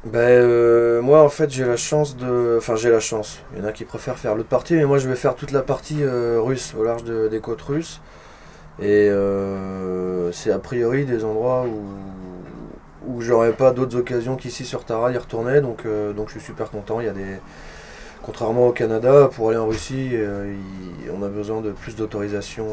[0.04, 2.56] Ben, moi en fait j'ai la chance de.
[2.58, 3.40] Enfin j'ai la chance.
[3.52, 5.52] Il y en a qui préfèrent faire l'autre partie, mais moi je vais faire toute
[5.52, 8.00] la partie russe, au large des côtes russes.
[8.78, 14.84] Et euh, c'est a priori des endroits où, où j'aurais pas d'autres occasions qu'ici sur
[14.84, 15.60] Tara y retourner.
[15.60, 17.00] Donc, euh, donc je suis super content.
[17.00, 17.36] Il y a des,
[18.22, 20.54] contrairement au Canada, pour aller en Russie, euh,
[21.14, 22.66] on a besoin de plus d'autorisation.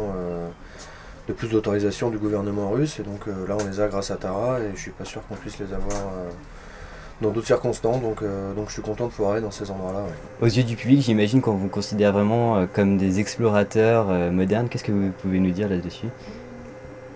[1.28, 4.60] de plus d'autorisation du gouvernement russe et donc là on les a grâce à Tara
[4.60, 6.12] et je suis pas sûr qu'on puisse les avoir
[7.22, 10.04] dans d'autres circonstances, donc, euh, donc je suis content de pouvoir aller dans ces endroits-là.
[10.42, 14.68] Aux yeux du public, j'imagine qu'on vous considère vraiment euh, comme des explorateurs euh, modernes.
[14.70, 16.08] Qu'est-ce que vous pouvez nous dire là-dessus?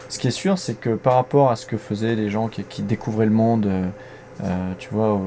[0.10, 2.82] Ce qui est sûr, c'est que par rapport à ce que faisaient les gens qui,
[2.82, 3.70] découvraient le monde,
[4.80, 5.20] tu vois,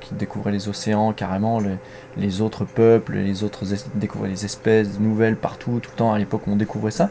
[0.00, 1.60] qui découvraient les océans carrément,
[2.16, 6.42] les, autres peuples, les autres découvraient les espèces nouvelles partout, tout le temps à l'époque
[6.48, 7.10] on découvrait ça.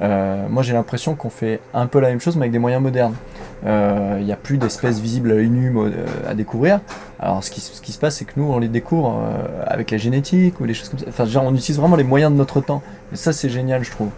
[0.00, 3.14] Moi j'ai l'impression qu'on fait un peu la même chose mais avec des moyens modernes.
[3.62, 6.80] Il euh, n'y a plus d'espèces visibles à euh, à découvrir.
[7.18, 10.60] Alors ce qui, se passe, c'est que nous, on les découvre euh, avec la génétique
[10.60, 11.06] ou des choses comme ça.
[11.08, 12.82] Enfin, on utilise vraiment les moyens de notre temps.
[13.12, 14.10] Et ça, c'est génial, je trouve.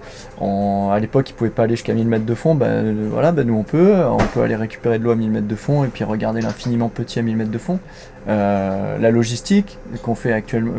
[0.92, 2.54] à l'époque, ils pouvaient pas aller jusqu'à 1000 mètres de fond.
[2.54, 3.94] Ben, voilà, ben, nous, on peut.
[4.04, 6.88] On peut aller récupérer de l'eau à 1000 mètres de fond et puis regarder l'infiniment
[6.88, 7.78] petit à 1000 mètres de fond.
[8.26, 10.74] la logistique qu'on fait actuellement,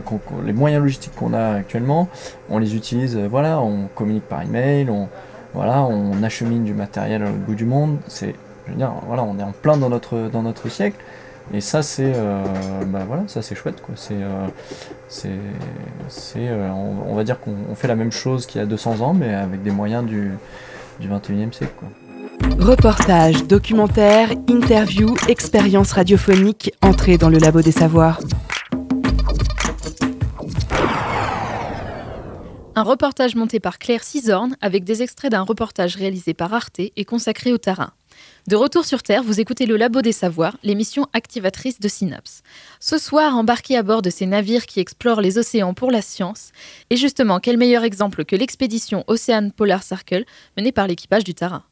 [0.46, 2.10] les moyens logistiques qu'on a actuellement,
[2.50, 3.18] on les utilise.
[3.18, 5.08] voilà, on communique par email, on,
[5.54, 7.98] voilà, on achemine du matériel au bout du monde.
[8.08, 10.98] C'est je veux dire, voilà, on est en plein dans notre, dans notre siècle.
[11.54, 12.44] Et ça, c'est euh,
[12.88, 13.82] bah voilà, ça c'est chouette.
[13.82, 13.96] Quoi.
[13.98, 14.48] C'est, euh,
[15.10, 15.30] c'est,
[16.38, 19.34] euh, on, va dire qu'on fait la même chose qu'il y a 200 ans, mais
[19.34, 20.32] avec des moyens du,
[21.00, 21.74] du 21e siècle.
[21.78, 21.90] Quoi.
[22.60, 28.20] Reportage, documentaire, interview, expérience radiophonique, entrée dans le labo des savoirs.
[32.74, 37.06] Un reportage monté par Claire Cisorne avec des extraits d'un reportage réalisé par Arte et
[37.06, 37.94] consacré au Tara.
[38.48, 42.42] De retour sur Terre, vous écoutez le Labo des Savoirs, l'émission activatrice de Synapse.
[42.80, 46.52] Ce soir, embarqué à bord de ces navires qui explorent les océans pour la science.
[46.90, 50.26] Et justement, quel meilleur exemple que l'expédition Ocean Polar Circle
[50.58, 51.64] menée par l'équipage du Tara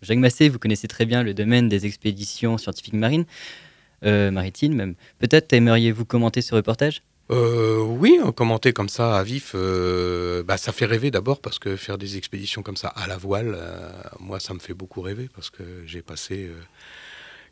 [0.00, 3.26] Jacques Massé, vous connaissez très bien le domaine des expéditions scientifiques marines,
[4.04, 4.94] euh, maritimes même.
[5.18, 7.02] Peut-être aimeriez-vous commenter ce reportage?
[7.30, 11.76] Euh, oui, commenter comme ça à vif, euh, bah, ça fait rêver d'abord parce que
[11.76, 15.30] faire des expéditions comme ça à la voile, euh, moi ça me fait beaucoup rêver
[15.34, 16.60] parce que j'ai passé euh,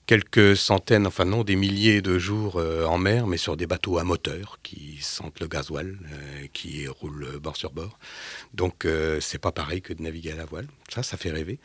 [0.07, 3.99] quelques centaines, enfin non, des milliers de jours euh, en mer, mais sur des bateaux
[3.99, 7.99] à moteur qui sentent le gasoil, euh, qui roulent bord sur bord.
[8.55, 10.67] Donc euh, c'est pas pareil que de naviguer à la voile.
[10.89, 11.59] Ça, ça fait rêver.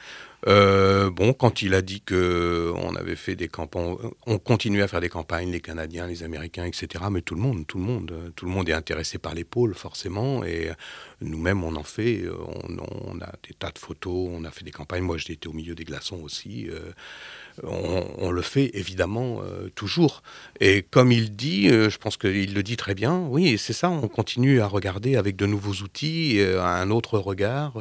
[0.45, 5.02] Bon, quand il a dit que on avait fait des campagnes, on continue à faire
[5.02, 7.06] des campagnes, les Canadiens, les Américains, etc.
[7.12, 9.73] Mais tout le monde, tout le monde, tout le monde est intéressé par les pôles
[9.73, 10.71] forcément, et
[11.19, 12.23] nous-mêmes on en fait.
[12.30, 15.04] On, on a des tas de photos, on a fait des campagnes.
[15.04, 16.69] Moi, j'ai été au milieu des glaçons aussi.
[17.63, 20.22] On, on le fait évidemment euh, toujours.
[20.60, 23.89] Et comme il dit, euh, je pense qu'il le dit très bien, oui, c'est ça,
[23.89, 27.74] on continue à regarder avec de nouveaux outils, euh, un autre regard.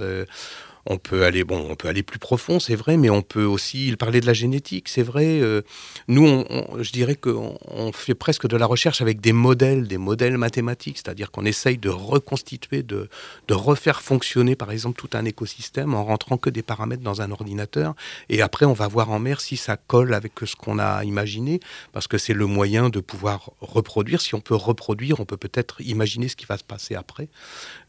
[0.87, 3.94] On peut aller, bon, on peut aller plus profond, c'est vrai, mais on peut aussi,
[3.99, 5.40] parlait de la génétique, c'est vrai.
[5.40, 5.62] euh,
[6.09, 6.44] nous,
[6.81, 10.99] je dirais qu'on on fait presque de la recherche avec des modèles, des modèles mathématiques,
[10.99, 13.09] c'est-à-dire qu'on essaye de reconstituer, de,
[13.51, 17.94] refaire fonctionner, par exemple, tout un écosystème en rentrant que des paramètres dans un ordinateur.
[18.29, 21.61] Et après, on va voir en mer si ça colle avec ce qu'on a imaginé,
[21.92, 24.20] parce que c'est le moyen de pouvoir reproduire.
[24.20, 27.29] Si on peut reproduire, on peut peut-être imaginer ce qui va se passer après.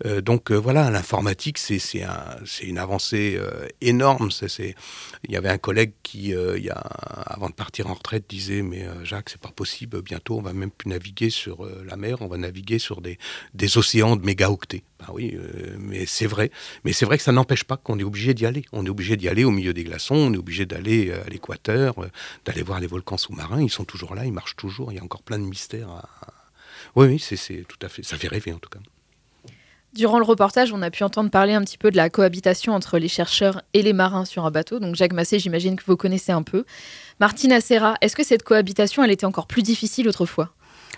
[0.05, 4.32] Euh, donc euh, voilà, l'informatique, c'est un- une avancée euh, énorme.
[4.32, 4.76] C'est-
[5.28, 6.58] Il y avait un collègue qui, euh,
[7.26, 10.54] avant de partir en retraite, disait Mais euh, Jacques, c'est pas possible, bientôt on va
[10.54, 13.17] même plus naviguer sur la mer, on va naviguer sur des,
[13.78, 14.84] océans de mégaoctets.
[15.00, 15.38] Ben oui,
[15.78, 16.50] mais c'est vrai.
[16.84, 18.63] Mais c'est vrai que ça n'empêche pas qu'on est obligé d'y aller.
[18.71, 21.95] On est obligé d'y aller au milieu des glaçons, on est obligé d'aller à l'équateur,
[22.45, 23.62] d'aller voir les volcans sous-marins.
[23.62, 24.91] Ils sont toujours là, ils marchent toujours.
[24.91, 25.89] Il y a encore plein de mystères.
[25.89, 26.10] à-
[26.95, 28.04] Oui, oui, c'est tout à fait.
[28.04, 28.80] Ça fait rêver en tout cas.
[29.93, 33.00] Durant le reportage, on a pu entendre parler un petit peu de la cohabitation entre
[33.00, 34.80] les chercheurs et les marins sur un bateau.
[34.80, 36.65] Donc Jacques Massé, j'imagine que vous connaissez un peu.
[37.19, 40.52] Martina Serra, est-ce que cette cohabitation, elle était encore plus difficile autrefois?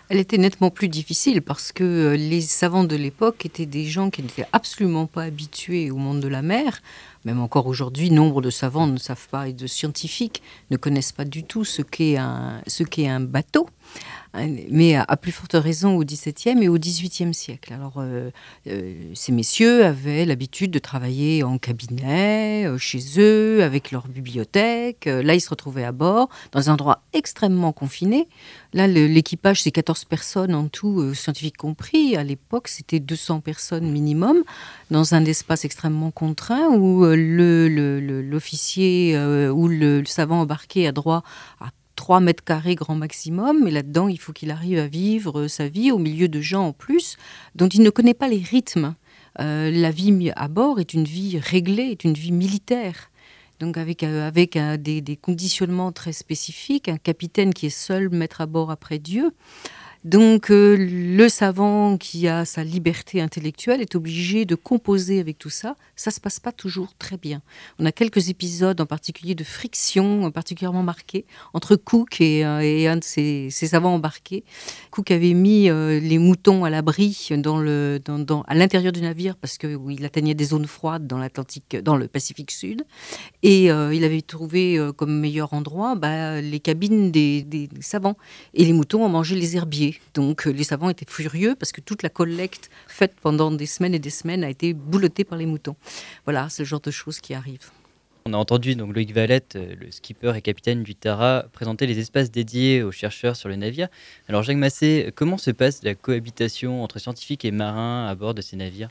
[0.10, 4.10] Elle était nettement plus difficile parce que euh, les savants de l'époque étaient des gens
[4.10, 6.82] qui n'étaient absolument pas habitués au monde de la mer.
[7.26, 11.26] Même encore aujourd'hui, nombre de savants ne savent pas et de scientifiques ne connaissent pas
[11.26, 13.70] du tout ce qu'est un, ce qu'est un bateau.
[14.36, 17.74] Hein, Mais à, plus forte raison au XVIIe et au XVIIIe siècle.
[17.74, 18.30] Alors, euh,
[18.68, 25.06] euh, ces messieurs avaient l'habitude de travailler en cabinet, euh, chez eux, avec leur bibliothèque.
[25.06, 28.28] Là, ils se retrouvaient à bord, dans un endroit extrêmement confiné.
[28.74, 32.16] Là, l'équipage, c'est 14 personnes en tout, scientifiques compris.
[32.16, 34.44] À l'époque, c'était 200 personnes minimum,
[34.92, 37.04] dans un espace extrêmement contraint où
[38.24, 39.18] l'officier
[39.50, 41.24] ou le savant embarqué a droit
[41.60, 45.48] à 3 mètres carrés grand maximum, mais là-dedans, il faut qu'il arrive à vivre euh,
[45.50, 47.18] sa vie au milieu de gens en plus
[47.56, 48.96] dont il ne connaît pas les rythmes.
[49.42, 53.12] Euh, la vie à bord est une vie réglée, est une vie militaire.
[53.60, 58.40] Donc avec, euh, avec des, des conditionnements très spécifiques, un capitaine qui est seul maître
[58.40, 59.32] à bord après Dieu.
[60.06, 65.50] Donc euh, le savant qui a sa liberté intellectuelle est obligé de composer avec tout
[65.50, 65.76] ça.
[65.98, 67.42] Ça se passe pas toujours très bien.
[67.80, 72.90] On a quelques épisodes en particulier de friction euh, particulièrement marqués entre Cook et, euh,
[72.90, 74.46] un de ses, savants embarqués.
[74.90, 80.46] Cook avait mis les moutons à l'abri à l'intérieur du navire parce qu'il atteignait des
[80.46, 82.84] zones froides dans l'Atlantique, dans le Pacifique Sud.
[83.44, 88.18] Et il avait trouvé comme meilleur endroit bah, les cabines des- des savants.
[88.54, 89.89] Et les moutons ont mangé les herbiers.
[90.14, 93.94] Donc euh, les savants étaient furieux parce que toute la collecte faite pendant des semaines
[93.94, 95.76] et des semaines a été boulottée par les moutons.
[96.26, 97.72] Voilà, le genre de choses qui arrivent.
[98.26, 102.00] On a entendu donc Loïc Valette, euh, le skipper et capitaine du Tara, présenter les
[102.00, 103.88] espaces dédiés aux chercheurs sur le navire.
[104.28, 108.42] Alors Jacques Massé, comment se passe la cohabitation entre scientifiques et marins à bord de
[108.42, 108.90] ces navires?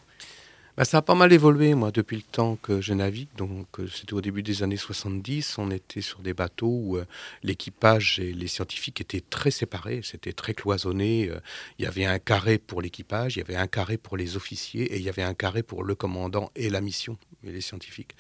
[0.79, 3.27] Bah, ça a pas mal évolué, moi, depuis le temps que je navigue.
[3.37, 5.59] Donc, euh, c'était au début des années 70.
[5.59, 7.05] On était sur des bateaux où euh,
[7.43, 10.03] l'équipage et les scientifiques étaient très séparés.
[10.05, 11.31] C'était très cloisonné.
[11.31, 11.41] Euh,
[11.81, 14.85] Il y avait un carré pour l'équipage, il y avait un carré pour les officiers
[14.85, 18.14] et il y avait un carré pour le commandant et la mission, et les scientifiques.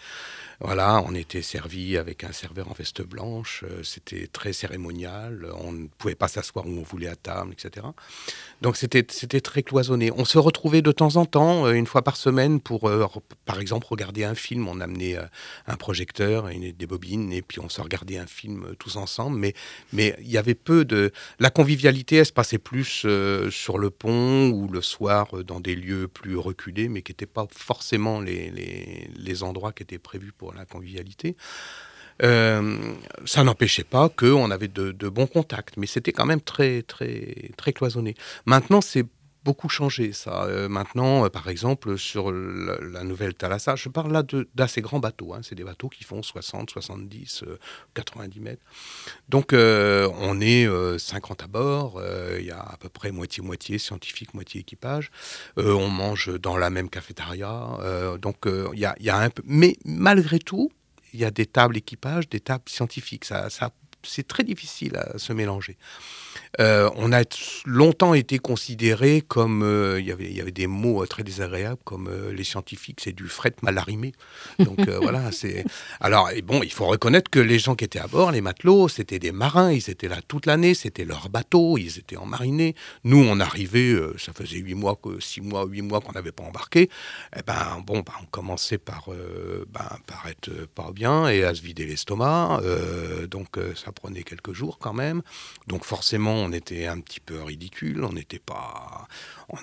[0.60, 3.64] Voilà, on était servi avec un serveur en veste blanche.
[3.84, 5.46] C'était très cérémonial.
[5.60, 7.86] On ne pouvait pas s'asseoir où on voulait à table, etc.
[8.62, 9.04] Donc c'était
[9.40, 10.10] très cloisonné.
[10.16, 13.06] On se retrouvait de temps en temps, une fois par semaine, pour, euh,
[13.44, 14.66] par exemple, regarder un film.
[14.68, 15.24] On amenait euh,
[15.66, 19.38] un projecteur et des bobines, et puis on se regardait un film euh, tous ensemble.
[19.38, 19.54] Mais
[19.92, 21.12] mais il y avait peu de...
[21.38, 23.06] La convivialité, elle se passait plus
[23.50, 27.46] sur le pont ou le soir dans des lieux plus reculés, mais qui n'étaient pas
[27.50, 31.36] forcément les, les, endroits qui étaient prévus pour la convivialité.
[32.20, 37.50] Ça n'empêchait pas qu'on avait de, de, bons contacts, mais c'était quand même très, très,
[37.56, 38.14] très cloisonné.
[38.46, 39.04] Maintenant, c'est
[39.44, 40.44] beaucoup changé, ça.
[40.44, 44.22] Euh, maintenant, euh, par exemple, sur la, nouvelle Thalassa, je parle là
[44.54, 45.34] d'assez grands bateaux.
[45.34, 45.40] Hein.
[45.42, 47.44] c'est des bateaux qui font 60, 70,
[47.94, 48.62] 90 mètres.
[49.28, 52.02] Donc, euh, on est 50 à bord.
[52.38, 55.10] Il y a à peu près moitié-moitié scientifique, moitié équipage.
[55.56, 57.78] on mange dans la même cafétéria.
[58.20, 59.42] donc, il y y, a, un peu.
[59.46, 60.70] Mais malgré tout,
[61.12, 63.24] il y a des tables équipage, des tables scientifiques.
[63.24, 63.70] Ça, ça
[64.08, 65.76] c'est très difficile à se mélanger.
[66.60, 67.22] Euh, on a
[67.66, 71.22] longtemps été considéré comme euh, il y avait il y avait des mots euh, très
[71.22, 74.12] désagréables comme les scientifiques c'est du fret mal arrimé.
[74.58, 75.64] Donc voilà c'est
[76.00, 78.88] alors et bon il faut reconnaître que les gens qui étaient à bord les matelots
[78.88, 82.74] c'était des marins ils étaient là toute l'année c'était leur bateau ils étaient en marinée
[83.04, 86.88] nous on arrivait ça faisait huit mois six mois huit mois qu'on n'avait pas embarqué.
[87.36, 91.62] Eh ben bon ben, on commençait par ben, par être pas bien et à se
[91.62, 92.60] vider l'estomac.
[93.30, 95.22] Donc ça prenait quelques jours quand même
[95.66, 99.06] donc forcément on était un petit peu ridicule, on n'était pas,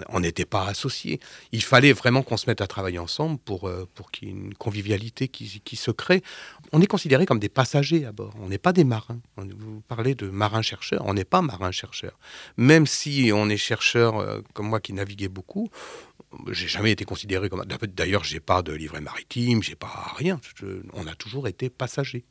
[0.10, 1.20] on n'était pas associés.
[1.52, 4.34] Il fallait vraiment qu'on se mette à travailler ensemble pour, euh, pour qu'il y ait
[4.34, 6.24] une convivialité qui, se crée.
[6.72, 9.20] On est considérés comme des passagers à bord, on n'est pas des marins.
[9.38, 12.18] Vous parlez de marins-chercheurs, on n'est pas marins-chercheurs.
[12.58, 15.70] Même si on est chercheur euh, comme moi qui naviguais beaucoup,
[16.52, 17.64] j'ai jamais été considéré comme.
[17.66, 20.40] D'ailleurs, j'ai pas de livret maritime, j'ai pas rien.
[20.94, 22.26] on a toujours été passager.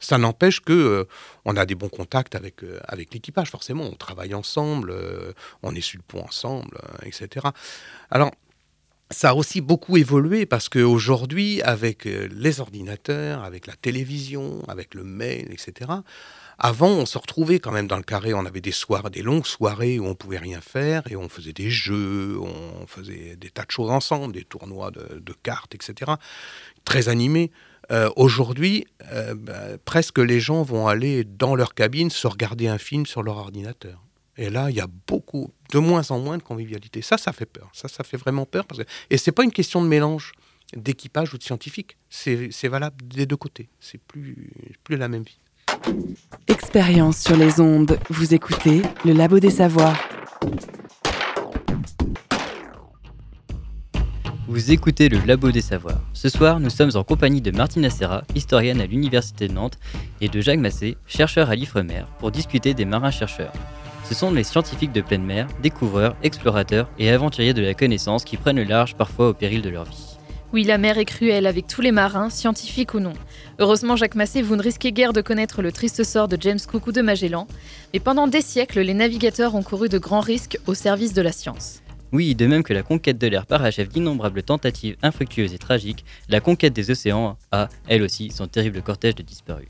[0.00, 1.04] Ça n'empêche que euh,
[1.44, 3.50] on a des bons contacts avec euh, avec l'équipage.
[3.50, 7.46] Forcément, on travaille ensemble, euh, on est sur le pont ensemble, etc.
[8.10, 8.30] Alors.
[9.10, 15.02] Ça a aussi beaucoup évolué parce qu'aujourd'hui, avec les ordinateurs, avec la télévision, avec le
[15.02, 15.90] mail, etc.,
[16.58, 18.34] avant, on se retrouvait quand même dans le carré.
[18.34, 21.52] On avait des soirées, des longues soirées où on pouvait rien faire et on faisait
[21.52, 26.12] des jeux, on faisait des tas de choses ensemble, des tournois de, cartes, etc.
[26.84, 27.52] Très animés.
[27.90, 32.78] Euh, aujourd'hui, euh, bah, presque les gens vont aller dans leur cabine se regarder un
[32.78, 34.02] film sur leur ordinateur.
[34.36, 37.02] Et là, il y a beaucoup, de moins en moins de convivialité.
[37.02, 37.70] Ça, ça fait peur.
[37.72, 38.64] Ça, ça fait vraiment peur.
[39.10, 40.32] Et ce n'est pas une question de mélange
[40.76, 41.96] d'équipage ou de scientifique.
[42.10, 43.68] C'est valable des deux côtés.
[43.80, 44.50] C'est plus,
[44.84, 45.38] plus la même vie.
[46.48, 47.98] Expérience sur les ondes.
[48.10, 49.98] Vous écoutez le Labo des Savoirs.
[54.48, 56.00] Vous écoutez le Labo des Savoirs.
[56.14, 59.78] Ce soir, nous sommes en compagnie de Martina Serra, historienne à l'Université de Nantes,
[60.20, 63.52] et de Jacques Massé, chercheur à l'IFREMER, pour discuter des marins-chercheurs.
[64.04, 68.38] Ce sont les scientifiques de pleine mer, découvreurs, explorateurs et aventuriers de la connaissance qui
[68.38, 70.16] prennent le large parfois au péril de leur vie.
[70.54, 73.12] Oui, la mer est cruelle avec tous les marins, scientifiques ou non.
[73.60, 76.86] Heureusement, Jacques Massé, vous ne risquez guère de connaître le triste sort de James Cook
[76.86, 77.48] ou de Magellan,
[77.92, 81.32] mais pendant des siècles, les navigateurs ont couru de grands risques au service de la
[81.32, 81.82] science.
[82.12, 86.38] Oui, de même que la conquête de l'air parachève d'innombrables tentatives infructueuses et tragiques, la
[86.38, 89.66] conquête des océans a, elle aussi, son terrible cortège de disparus.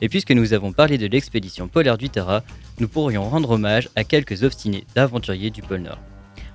[0.00, 2.44] Et puisque nous avons parlé de l'expédition polaire du Tara,
[2.78, 5.98] nous pourrions rendre hommage à quelques obstinés d'aventuriers du pôle Nord.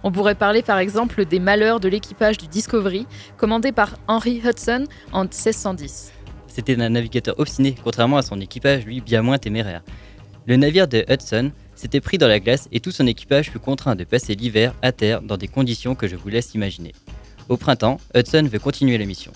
[0.03, 3.07] On pourrait parler par exemple des malheurs de l'équipage du Discovery,
[3.37, 6.13] commandé par Henry Hudson en 1610.
[6.53, 9.83] C'était un navigateur obstiné, contrairement à son équipage, lui, bien moins téméraire.
[10.47, 13.95] Le navire de Hudson s'était pris dans la glace et tout son équipage fut contraint
[13.95, 16.93] de passer l'hiver à terre dans des conditions que je vous laisse imaginer.
[17.47, 19.31] Au printemps, Hudson veut continuer la mission.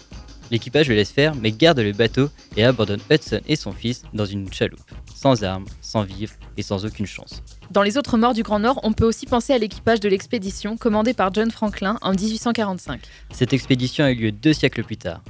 [0.51, 4.25] L'équipage le laisse faire mais garde le bateau et abandonne Hudson et son fils dans
[4.25, 7.41] une chaloupe, sans armes, sans vivres et sans aucune chance.
[7.71, 10.75] Dans les autres morts du Grand Nord, on peut aussi penser à l'équipage de l'expédition
[10.75, 13.01] commandée par John Franklin en 1845.
[13.31, 15.23] Cette expédition a eu lieu deux siècles plus tard.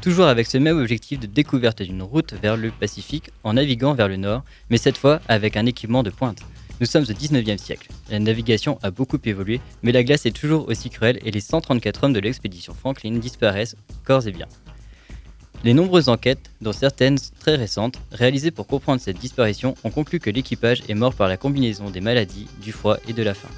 [0.00, 4.08] Toujours avec ce même objectif de découverte d'une route vers le Pacifique en naviguant vers
[4.08, 6.38] le nord, mais cette fois avec un équipement de pointe.
[6.80, 7.88] Nous sommes au 19e siècle.
[8.08, 12.04] La navigation a beaucoup évolué, mais la glace est toujours aussi cruelle et les 134
[12.04, 14.46] hommes de l'expédition Franklin disparaissent corps et biens.
[15.64, 20.30] Les nombreuses enquêtes, dont certaines très récentes, réalisées pour comprendre cette disparition, ont conclu que
[20.30, 23.48] l'équipage est mort par la combinaison des maladies, du froid et de la faim.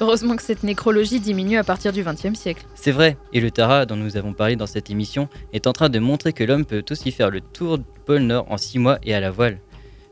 [0.00, 2.66] Heureusement que cette nécrologie diminue à partir du XXe siècle.
[2.74, 5.88] C'est vrai, et le Tara, dont nous avons parlé dans cette émission, est en train
[5.88, 8.98] de montrer que l'homme peut aussi faire le tour du pôle Nord en 6 mois
[9.04, 9.60] et à la voile.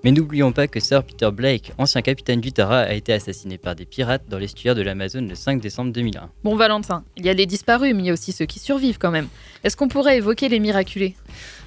[0.04, 3.76] Mais n'oublions pas que Sir Peter Blake, ancien capitaine du Tara, a été assassiné par
[3.76, 6.28] des pirates dans l'estuaire de l'Amazone le 5 décembre 2001.
[6.42, 8.98] Bon Valentin, il y a des disparus, mais il y a aussi ceux qui survivent
[8.98, 9.28] quand même.
[9.62, 11.14] Est-ce qu'on pourrait évoquer les miraculés?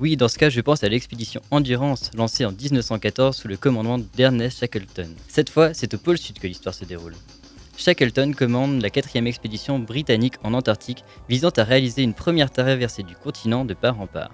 [0.02, 4.00] Oui, dans ce cas, je pense à l'expédition Endurance, lancée en 1914 sous le commandement
[4.00, 5.10] d'Ernest Shackleton.
[5.30, 7.16] Cette fois, c'est au pôle sud que l'histoire se déroule.
[7.78, 13.16] Shackleton commande la quatrième expédition britannique en Antarctique visant à réaliser une première traversée du
[13.16, 14.32] continent de part en part.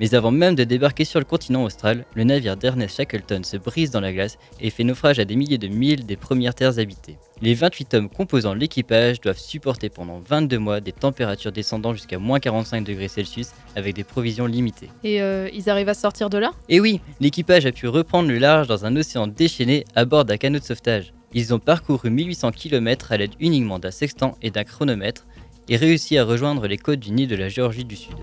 [0.00, 3.90] Mais avant même de débarquer sur le continent austral, le navire d'Ernest Shackleton se brise
[3.90, 7.18] dans la glace et fait naufrage à des milliers de milles des premières terres habitées.
[7.42, 12.40] Les 28 hommes composant l'équipage doivent supporter pendant 22 mois des températures descendant jusqu'à moins
[12.40, 14.88] 45 degrés Celsius avec des provisions limitées.
[15.04, 16.52] Et euh, ils arrivent à sortir de là?
[16.70, 20.38] Et oui, l'équipage a pu reprendre le large dans un océan déchaîné à bord d'un
[20.38, 21.12] canot de sauvetage.
[21.32, 25.26] Ils ont parcouru 1800 km à l'aide uniquement d'un sextant et d'un chronomètre
[25.68, 28.16] et réussi à rejoindre les côtes du nid de la Géorgie du Sud.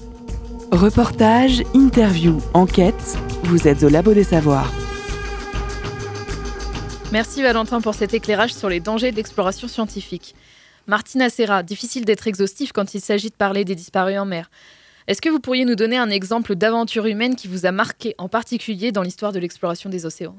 [0.71, 4.69] Reportage, interview, enquête, vous êtes au Labo des Savoirs.
[7.13, 10.35] Merci Valentin pour cet éclairage sur les dangers de l'exploration scientifique.
[10.87, 14.51] Martina Serra, difficile d'être exhaustif quand il s'agit de parler des disparus en mer.
[15.07, 18.27] Est-ce que vous pourriez nous donner un exemple d'aventure humaine qui vous a marqué, en
[18.27, 20.35] particulier dans l'histoire de l'exploration des océans?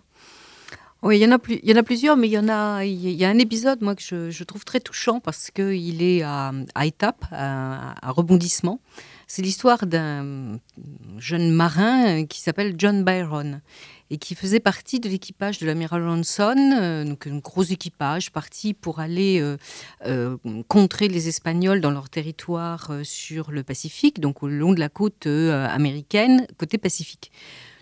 [1.03, 3.38] Oui, il y, en a plusieurs, mais il y en a, il y a un
[3.38, 8.11] épisode moi que je, trouve très touchant parce qu'il est à, à étape, à, à
[8.11, 8.80] rebondissement.
[9.30, 10.59] C'est l'histoire d'un
[11.18, 13.61] jeune marin qui s'appelle John Byron
[14.11, 18.72] et qui faisait partie de l'équipage de l'amiral Ronson, euh, donc un gros équipage parti
[18.72, 19.59] pour aller euh,
[20.07, 24.80] euh, contrer les Espagnols dans leur territoire euh, sur le Pacifique, donc au long de
[24.80, 27.30] la côte euh, américaine, côté Pacifique.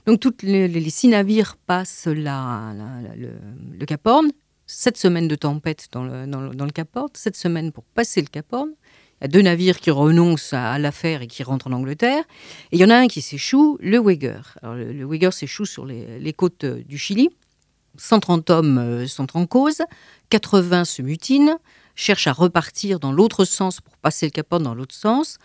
[0.06, 4.30] Donc tous les, six navires passent le, Cap Horn,
[4.64, 8.70] sept semaines de tempête dans le, Cap Horn, sept semaines pour passer le Cap Horn.
[9.20, 12.22] Il y a deux navires qui renoncent à, l'affaire et qui rentrent en Angleterre.
[12.70, 13.98] Et il y en a un qui s'échoue, le.
[14.62, 17.30] Alors, le, Weiger s'échoue sur les, les, côtes euh, du Chili.
[17.96, 19.82] 130 hommes euh, sont en cause,
[20.28, 21.58] 80 se mutinent,
[21.94, 25.38] cherchent à repartir dans l'autre sens pour passer le Cap Horn dans l'autre sens.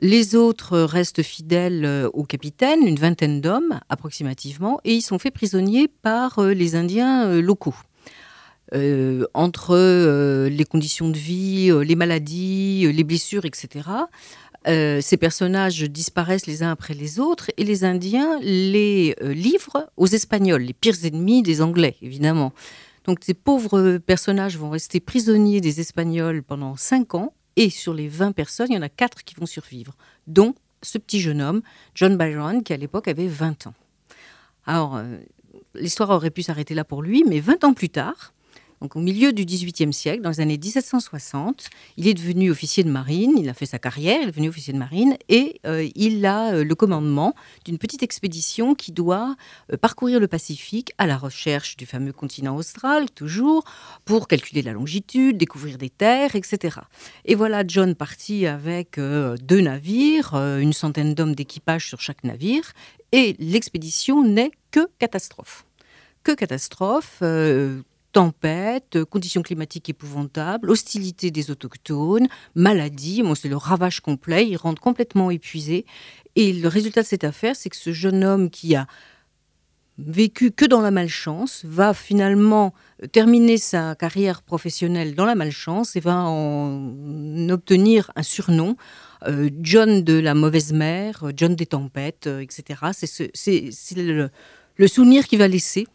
[0.00, 5.32] Les autres restent fidèles euh, au capitaine, une vingtaine d'hommes approximativement, et ils sont faits
[5.32, 7.74] prisonniers par euh, les Indiens locaux.
[8.74, 13.88] Euh, entre euh, les conditions de vie, les maladies, les blessures, etc.,
[14.68, 20.62] ces personnages disparaissent les uns après les autres et les Indiens les livrent aux Espagnols,
[20.62, 22.52] les pires ennemis des Anglais, évidemment.
[23.04, 28.08] Donc ces pauvres personnages vont rester prisonniers des Espagnols pendant cinq ans et sur les
[28.08, 29.96] 20 personnes, il y en a quatre qui vont survivre,
[30.26, 31.62] dont ce petit jeune homme,
[31.94, 33.74] John Byron, qui à l'époque avait 20 ans.
[34.66, 35.18] Alors, euh,
[35.74, 38.32] l'histoire aurait pu s'arrêter là pour lui, mais 20 ans plus tard,
[38.80, 42.90] donc au milieu du XVIIIe siècle, dans les années 1760, il est devenu officier de
[42.90, 46.24] marine, il a fait sa carrière, il est devenu officier de marine, et euh, il
[46.26, 49.36] a euh, le commandement d'une petite expédition qui doit
[49.72, 53.64] euh, parcourir le Pacifique à la recherche du fameux continent austral, toujours,
[54.04, 56.80] pour calculer la longitude, découvrir des terres, etc.
[57.24, 62.72] Et voilà John parti avec deux navires, une centaine d'hommes d'équipage sur chaque navire,
[63.12, 65.64] et l'expédition n'est que catastrophe.
[66.22, 67.22] Que catastrophe
[68.16, 74.82] euh, tempête, conditions climatiques épouvantables, hostilité des autochtones, maladies, c'est le ravage complet, ils rentrent
[74.82, 75.84] complètement épuisés.
[76.34, 78.86] Et le résultat de cette affaire, c'est que ce jeune homme qui a
[79.98, 82.74] vécu que dans la malchance, va finalement
[83.12, 88.76] terminer sa carrière professionnelle dans la malchance et va en obtenir un surnom,
[89.26, 92.80] euh, John de la mauvaise mer, John des tempêtes, euh, etc.
[92.92, 94.28] C'est le,
[94.76, 95.86] le souvenir qu'il va laisser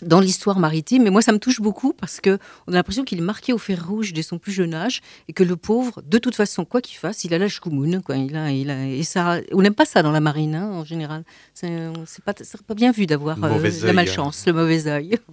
[0.00, 1.04] dans l'histoire maritime.
[1.04, 3.58] Mais moi, ça me touche beaucoup parce que on a l'impression qu'il est marqué au
[3.58, 6.80] fer rouge dès son plus jeune âge et que le pauvre, de toute façon, quoi
[6.80, 8.00] qu'il fasse, il a l'âge commun.
[8.00, 8.16] Quoi.
[8.16, 10.84] Il a, il a, et ça, on n'aime pas ça dans la marine, hein, en
[10.84, 11.24] général.
[11.54, 15.18] C'est pas, pas bien vu d'avoir euh, la malchance, le mauvais œil.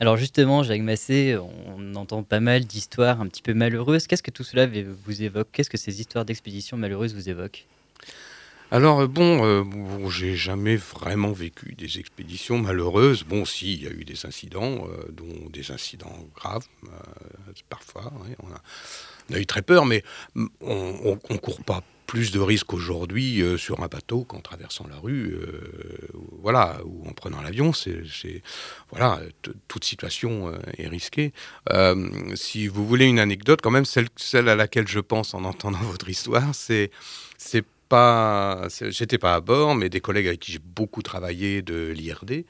[0.00, 1.38] Alors justement, Jacques Massé,
[1.76, 4.08] on entend pas mal d'histoires un petit peu malheureuses.
[4.08, 5.48] Qu'est-ce que tout cela vous évoque?
[5.52, 7.66] Qu'est-ce que ces histoires d'expéditions malheureuses vous évoquent?
[8.74, 13.22] Alors euh, bon, euh, bon j'ai jamais vraiment vécu des expéditions malheureuses.
[13.22, 16.66] Bon, si, il y a eu des incidents, euh, dont des incidents graves,
[17.68, 18.12] parfois.
[18.24, 20.02] Ouais, on, a, eu très peur, mais
[20.60, 25.38] on ne court pas plus de risques aujourd'hui sur un bateau qu'en traversant la rue,
[26.42, 27.72] voilà, ou en prenant l'avion.
[27.72, 28.42] C'est
[28.90, 29.20] voilà,
[29.68, 31.32] toute situation est risquée.
[32.34, 35.78] Si vous voulez une anecdote, quand même celle, celle à laquelle je pense en entendant
[35.82, 36.90] votre histoire, c'est
[37.38, 41.92] c'est pas, j'étais pas à bord, mais des collègues avec qui j'ai beaucoup travaillé de
[41.94, 42.44] l'IRD,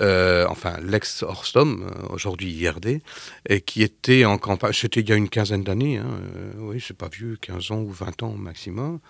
[0.00, 3.00] euh, enfin l'ex-Orstom, aujourd'hui IRD,
[3.48, 6.82] et qui était en campagne, c'était il y a une quinzaine d'années, hein, euh, oui,
[6.84, 9.00] c'est pas vieux, 15 ans ou 20 ans au maximum,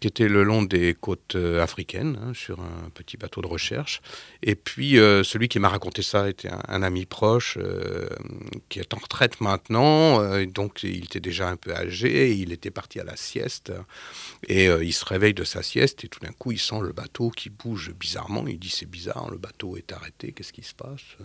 [0.00, 4.00] qui était le long des côtes euh, africaines, hein, sur un petit bateau de recherche.
[4.42, 8.08] Et puis, euh, celui qui m'a raconté ça était un, ami proche, euh,
[8.68, 13.00] qui est en retraite maintenant, donc il était déjà un peu âgé, il était parti
[13.00, 13.72] à la sieste,
[14.46, 17.30] et il se réveille de sa sieste, et tout d'un coup, il sent le bateau
[17.30, 21.16] qui bouge bizarrement, il dit c'est bizarre, le bateau est arrêté, qu'est-ce qui se passe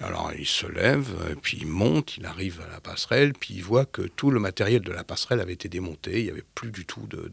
[0.00, 3.86] alors il se lève, puis il monte, il arrive à la passerelle, puis il voit
[3.86, 6.84] que tout le matériel de la passerelle avait été démonté, il n'y avait plus du
[6.84, 7.30] tout de,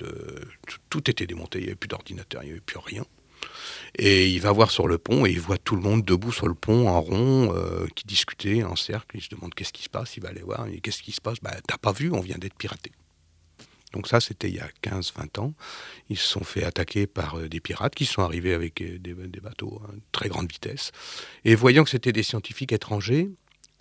[0.89, 3.05] Tout était démonté, il n'y avait plus d'ordinateur, il n'y avait plus rien.
[3.97, 6.47] Et il va voir sur le pont et il voit tout le monde debout sur
[6.47, 7.53] le pont en rond
[7.95, 9.18] qui discutait en cercle.
[9.18, 10.16] Il se demande qu'est-ce qui se passe.
[10.16, 10.66] Il va aller voir.
[10.82, 11.39] Qu'est-ce qui se passe?
[11.41, 12.12] Bah, T'as pas vu?
[12.12, 12.91] On vient d'être piraté.
[13.94, 15.54] Donc ça, c'était il y a 15-20 ans.
[16.10, 19.14] Ils se sont fait attaquer par euh, des pirates qui sont arrivés avec euh, des,
[19.42, 20.92] bateaux à très grande vitesse.
[21.46, 23.32] Et voyant que c'était des scientifiques étrangers,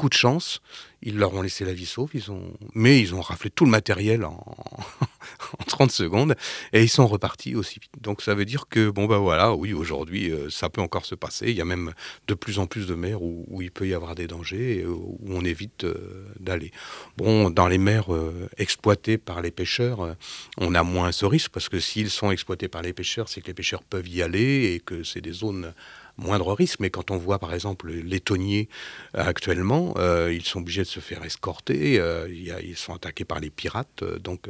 [0.00, 0.62] coup de chance,
[1.02, 2.56] ils leur ont laissé la vie sauve, ils ont...
[2.74, 4.32] mais ils ont raflé tout le matériel en,
[5.58, 6.36] en 30 secondes
[6.72, 7.92] et ils sont repartis aussi vite.
[8.00, 11.14] Donc ça veut dire que, bon ben voilà, oui, aujourd'hui, euh, ça peut encore se
[11.14, 11.50] passer.
[11.50, 11.92] Il y a même
[12.28, 15.18] de plus en plus de mers où, il peut y avoir des dangers et où
[15.28, 16.70] on évite euh, d'aller.
[17.18, 20.16] Bon, dans les mers euh, exploitées par les pêcheurs,
[20.56, 23.48] on a moins ce risque parce que s'ils sont exploités par les pêcheurs, c'est que
[23.48, 25.74] les pêcheurs peuvent y aller et que c'est des zones
[26.20, 26.80] moindre risque.
[26.80, 28.68] Mais quand on voit par exemple les tonniers
[29.16, 31.98] euh, actuellement, euh, ils sont obligés de se faire escorter.
[31.98, 34.04] Euh, ils sont attaqués par les pirates.
[34.20, 34.48] donc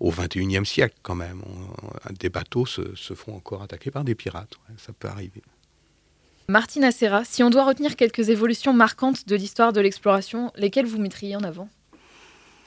[0.00, 1.42] au 21e siècle quand même,
[2.18, 4.54] des bateaux se, font encore attaquer par des pirates.
[4.76, 5.42] ça peut arriver.
[6.48, 10.98] Martina Serra, si on doit retenir quelques évolutions marquantes de l'histoire de l'exploration, lesquelles vous
[10.98, 11.68] mettriez en avant?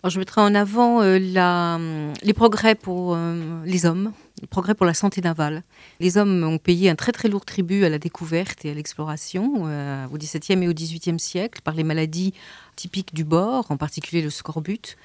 [0.09, 1.79] Je mettrai en avant la,
[2.21, 3.17] les progrès pour
[3.65, 4.11] les hommes,
[4.49, 5.63] progrès pour la santé navale.
[5.99, 9.63] Les hommes ont payé un très très lourd tribut à la découverte et à l'exploration
[9.65, 12.33] euh, au XVIIe et au XVIIIe siècle par les maladies
[12.75, 14.97] typiques du bord, en particulier le scorbut.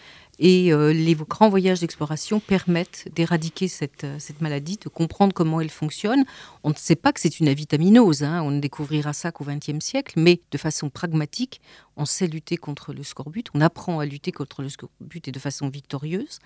[0.43, 5.61] Et euh, les grands voyages d'exploration permettent d'éradiquer cette, euh, cette, maladie, de comprendre comment
[5.61, 6.25] elle fonctionne.
[6.65, 9.85] On ne sait pas que c'est une avitaminose, hein, on ne découvrira ça qu'au XXe
[9.85, 11.61] siècle, mais de façon pragmatique,
[12.01, 15.39] on sait lutter contre le scorbut, on apprend à lutter contre le scorbut et de
[15.39, 16.39] façon victorieuse.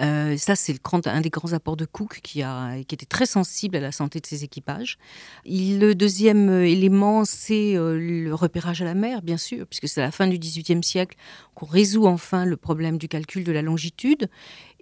[0.00, 3.92] Euh, ça, c'est un des grands apports de Cook qui, était très sensible à la
[3.92, 4.98] santé de ses équipages.
[5.44, 10.12] le deuxième élément, c'est le repérage à la mer, bien sûr, puisque c'est à la
[10.12, 11.16] fin du XVIIIe siècle
[11.54, 14.28] qu'on résout enfin le problème du calcul de la longitude.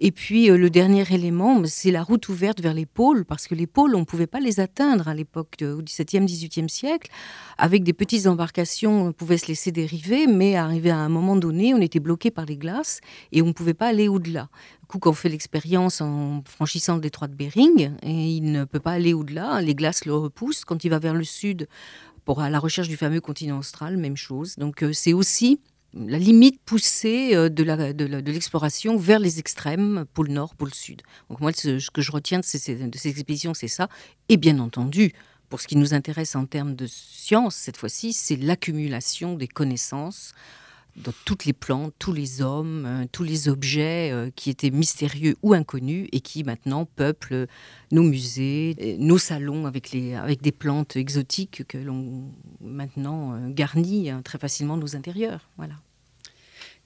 [0.03, 3.53] Et puis euh, le dernier élément, c'est la route ouverte vers les pôles, parce que
[3.53, 7.11] les pôles, on ne pouvait pas les atteindre à l'époque au XVIIe, XVIIIe siècle.
[7.59, 11.75] Avec des petites embarcations, on pouvait se laisser dériver, mais arrivé à un moment donné,
[11.75, 12.99] on était bloqué par les glaces
[13.31, 14.49] et on ne pouvait pas aller au-delà.
[14.87, 18.93] Cook en fait l'expérience en franchissant le détroit de Bering et il ne peut pas
[18.93, 19.61] aller au-delà.
[19.61, 20.65] Les glaces le repoussent.
[20.65, 21.67] Quand il va vers le sud,
[22.25, 24.55] pour à la recherche du fameux continent austral, même chose.
[24.55, 25.59] Donc euh, c'est aussi
[25.93, 31.01] la limite poussée euh, de l'exploration vers les extrêmes, pôle nord, pôle sud.
[31.29, 33.89] Donc moi, ce que je retiens de ces, de ces expéditions, c'est ça.
[34.29, 35.13] Et bien entendu,
[35.49, 40.33] pour ce qui nous intéresse en termes de science, cette fois-ci, c'est l'accumulation des connaissances
[40.97, 45.35] dans toutes les plantes, tous les hommes, euh, tous les objets euh, qui étaient mystérieux
[45.41, 47.47] ou inconnus et qui maintenant peuplent
[47.91, 54.77] nos musées, nos salons avec, des plantes exotiques que l'on maintenant euh, garnit très facilement
[54.77, 55.49] nos intérieurs.
[55.57, 55.75] Voilà.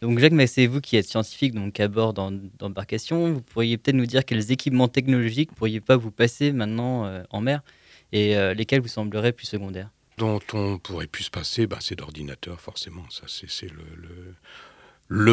[0.02, 4.06] Donc Jacques c'est vous qui êtes scientifique donc à bord d'embarcation, vous pourriez peut-être nous
[4.06, 7.64] dire quels équipements technologiques pourriez pas vous passer maintenant en mer
[8.12, 9.90] et lesquels vous sembleraient plus secondaires?
[10.18, 13.10] Dont on pourrait plus se passer, bah, c'est d'ordinateur, forcément.
[13.10, 14.34] Ça, c'est le, le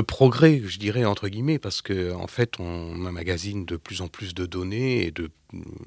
[0.02, 4.34] progrès, je dirais entre guillemets, parce que en fait, on magazine de plus en plus
[4.34, 5.30] de données et de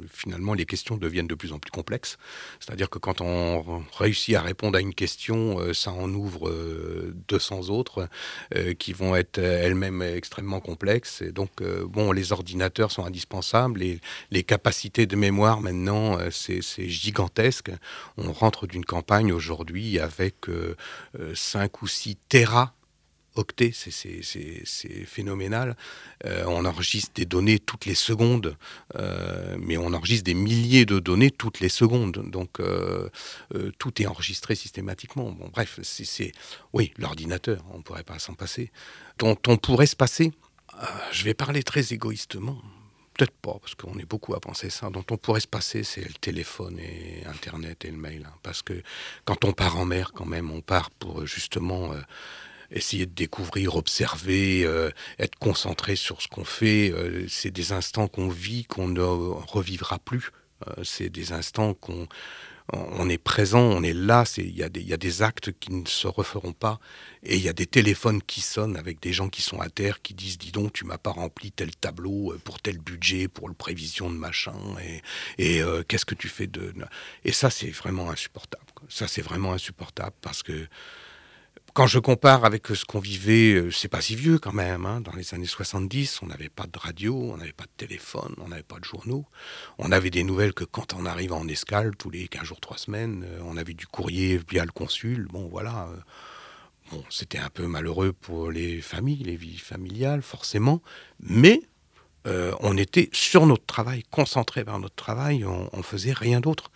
[0.10, 2.18] finalement les questions deviennent de plus en plus complexes.
[2.60, 6.52] C'est-à-dire que quand on réussit à répondre à une question, euh, ça en ouvre
[7.28, 8.08] 200 euh, autres
[8.56, 11.22] euh, qui vont être elles-mêmes extrêmement complexes.
[11.22, 14.00] Et donc, bon, les ordinateurs sont indispensables et
[14.32, 17.72] les capacités de mémoire maintenant, c'est gigantesque.
[18.18, 20.36] On rentre d'une campagne aujourd'hui avec
[21.34, 22.74] 5 ou 6 terras
[23.36, 25.76] octets, c'est phénoménal.
[26.26, 28.58] Euh, on enregistre des données toutes les secondes,
[28.96, 32.30] euh, mais on enregistre des milliers de données toutes les secondes.
[32.30, 33.10] Donc euh,
[33.78, 35.32] tout est enregistré systématiquement.
[35.32, 36.32] Bon, bref, c'est
[36.74, 38.72] oui, l'ordinateur, on ne pourrait pas s'en passer.
[39.18, 40.32] Dont on pourrait se passer,
[41.12, 42.62] je vais parler très égoïstement.
[43.18, 44.90] Peut-être pas, parce qu'on est beaucoup à penser ça.
[44.90, 48.28] Dont on pourrait se passer, c'est le téléphone et Internet et le mail.
[48.28, 48.34] Hein.
[48.44, 48.74] parce que
[49.24, 51.94] quand on part en mer, quand même, on part pour justement
[52.76, 56.92] essayer de découvrir, observer, euh, être concentré sur ce qu'on fait.
[56.92, 60.32] Euh, c'est des instants qu'on vit, qu'on ne revivra plus.
[60.68, 62.08] Euh, c'est des instants qu'on
[62.74, 66.08] on est présent, on est là, il y, y, a des actes qui ne se
[66.08, 66.80] referont pas,
[67.22, 70.02] et il y a des téléphones qui sonnent avec des gens qui sont à terre,
[70.02, 73.54] qui disent, dis donc, tu m'as pas rempli tel tableau pour tel budget, pour le
[73.54, 74.56] prévision de machin,
[75.38, 76.74] et, et qu'est-ce que tu fais de...
[77.24, 78.66] Et ça, c'est vraiment insupportable.
[78.90, 80.68] Ça, c'est vraiment insupportable, parce que
[81.76, 84.88] quand je compare avec ce qu'on vivait, euh, c'est pas si vieux quand même.
[84.88, 85.02] hein.
[85.02, 88.48] Dans les années 70, on n'avait pas de radio, on n'avait pas de téléphone, on
[88.48, 89.26] n'avait pas de journaux.
[89.78, 92.78] On avait des nouvelles que quand on arrivait en escale, tous les 15 jours, 3
[92.78, 95.28] semaines, euh, on avait du courrier via le consul.
[95.32, 95.90] Bon, voilà.
[95.92, 95.98] euh,
[96.92, 100.82] Bon, c'était un peu malheureux pour les familles, les vies familiales, forcément.
[101.20, 101.62] Mais
[102.62, 106.72] on était sur notre travail, concentré vers notre travail, on, on faisait rien d'autre.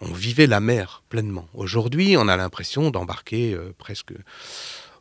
[0.00, 1.48] On vivait la mer pleinement.
[1.54, 4.12] Aujourd'hui, on a l'impression d'embarquer euh, presque.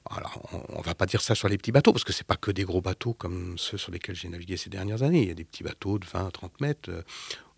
[0.10, 2.38] Alors, on, ne va pas dire ça sur les petits bateaux, parce que c'est pas
[2.38, 5.22] que des gros bateaux comme ceux sur lesquels j'ai navigué ces dernières années.
[5.22, 6.90] Il y a des petits bateaux de 20, 30 mètres.
[6.90, 7.02] euh,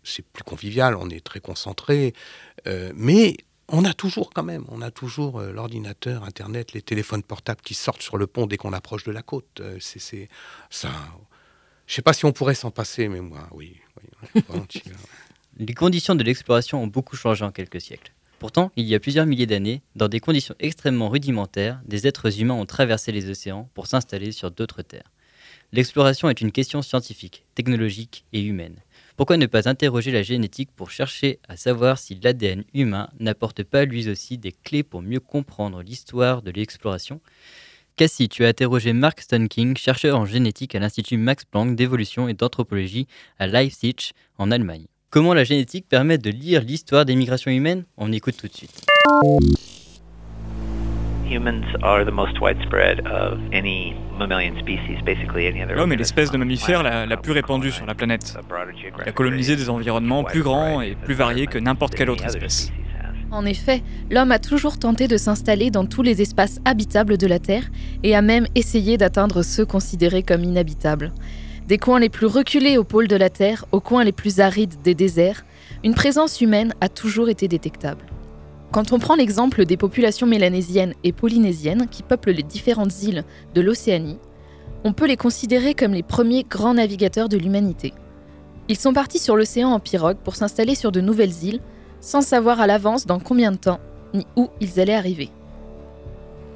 [0.02, 2.14] c'est plus convivial, on est très concentré.
[2.66, 3.36] euh, mais
[3.68, 8.02] on a toujours quand même, on a toujours l'ordinateur, Internet, les téléphones portables qui sortent
[8.02, 9.62] sur le pont dès qu'on approche de la côte.
[9.78, 10.28] C'est
[10.70, 10.90] ça.
[11.86, 13.76] Je sais pas si on pourrait s'en passer, mais moi, oui.
[13.96, 14.42] oui.
[15.62, 18.14] Les conditions de l'exploration ont beaucoup changé en quelques siècles.
[18.38, 22.54] Pourtant, il y a plusieurs milliers d'années, dans des conditions extrêmement rudimentaires, des êtres humains
[22.54, 25.12] ont traversé les océans pour s'installer sur d'autres terres.
[25.72, 28.76] L'exploration est une question scientifique, technologique et humaine.
[29.18, 33.84] Pourquoi ne pas interroger la génétique pour chercher à savoir si l'ADN humain n'apporte pas
[33.84, 37.20] lui aussi des clés pour mieux comprendre l'histoire de l'exploration?
[37.96, 42.32] Cassie, tu as interrogé Mark Stonking, chercheur en génétique à l'Institut Max Planck d'évolution et
[42.32, 43.06] d'anthropologie
[43.38, 44.86] à Leipzig, en Allemagne.
[45.10, 47.82] Comment la génétique permet de lire l'histoire des migrations humaines?
[47.96, 48.86] On écoute tout de suite.
[55.74, 58.38] L'homme est l'espèce de mammifère la, la plus répandue sur la planète.
[59.02, 62.70] Il a colonisé des environnements plus grands et plus variés que n'importe quelle autre espèce.
[63.32, 63.82] En effet,
[64.12, 67.64] l'homme a toujours tenté de s'installer dans tous les espaces habitables de la Terre
[68.04, 71.12] et a même essayé d'atteindre ceux considérés comme inhabitables.
[71.70, 74.82] Des coins les plus reculés au pôle de la Terre aux coins les plus arides
[74.82, 75.44] des déserts,
[75.84, 78.06] une présence humaine a toujours été détectable.
[78.72, 83.22] Quand on prend l'exemple des populations mélanésiennes et polynésiennes qui peuplent les différentes îles
[83.54, 84.18] de l'Océanie,
[84.82, 87.94] on peut les considérer comme les premiers grands navigateurs de l'humanité.
[88.66, 91.60] Ils sont partis sur l'océan en pirogue pour s'installer sur de nouvelles îles,
[92.00, 93.78] sans savoir à l'avance dans combien de temps
[94.12, 95.30] ni où ils allaient arriver.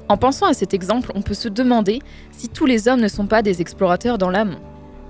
[0.09, 1.99] En pensant à cet exemple, on peut se demander
[2.31, 4.57] si tous les hommes ne sont pas des explorateurs dans l'âme.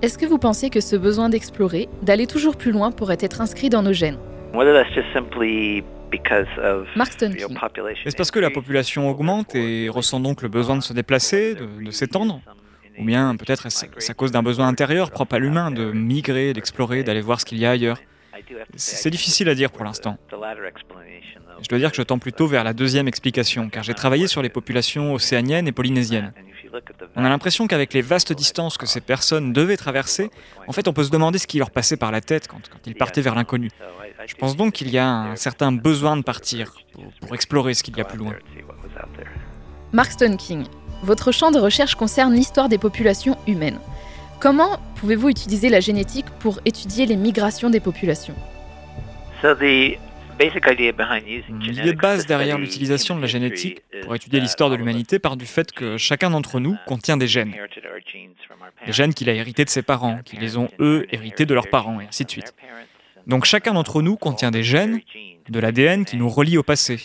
[0.06, 3.70] Est-ce que vous pensez que ce besoin d'explorer, d'aller toujours plus loin, pourrait être inscrit
[3.70, 4.20] dans nos gènes?
[4.54, 7.20] Whether that's just simply because of Mark.
[8.06, 11.84] Est-ce parce que la population augmente et ressent donc le besoin de se déplacer, de,
[11.84, 12.40] de s'étendre
[13.00, 16.54] Ou bien peut-être est-ce c'est à cause d'un besoin intérieur propre à l'humain de migrer,
[16.54, 17.98] d'explorer, d'aller voir ce qu'il y a ailleurs?
[18.76, 20.18] C'est difficile à dire pour l'instant.
[21.64, 24.44] Je dois dire que je tends plutôt vers la deuxième explication, car j'ai travaillé sur
[24.44, 26.32] les populations océaniennes et polynésiennes.
[27.16, 30.30] On a l'impression qu'avec les vastes distances que ces personnes devaient traverser,
[30.68, 32.80] en fait on peut se demander ce qui leur passait par la tête quand, quand
[32.86, 33.70] ils partaient vers l'inconnu.
[34.26, 37.84] Je pense donc qu'il y a un certain besoin de partir pour, pour explorer ce
[37.84, 38.34] qu'il y a plus loin.
[39.92, 40.66] Mark King,
[41.04, 43.80] votre champ de recherche concerne l'histoire des populations humaines.
[44.40, 48.36] Comment pouvez-vous utiliser la génétique pour étudier les migrations des populations?
[49.42, 49.98] So the
[50.40, 55.38] L'idée de base derrière l'utilisation de la génétique history pour étudier l'histoire de l'humanité part
[55.38, 57.56] du fait que chacun d'entre nous contient des gènes.
[58.86, 61.70] Des gènes qu'il a hérités de ses parents, qui les ont eux hérités de leurs
[61.70, 62.54] parents, et ainsi de suite.
[63.28, 65.00] Donc chacun d'entre nous contient des gènes,
[65.50, 67.00] de l'ADN qui nous relie au passé.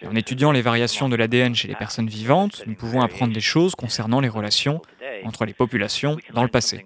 [0.00, 3.40] Et en étudiant les variations de l'ADN chez les personnes vivantes, nous pouvons apprendre des
[3.40, 4.82] choses concernant les relations
[5.24, 6.84] entre les populations dans le passé.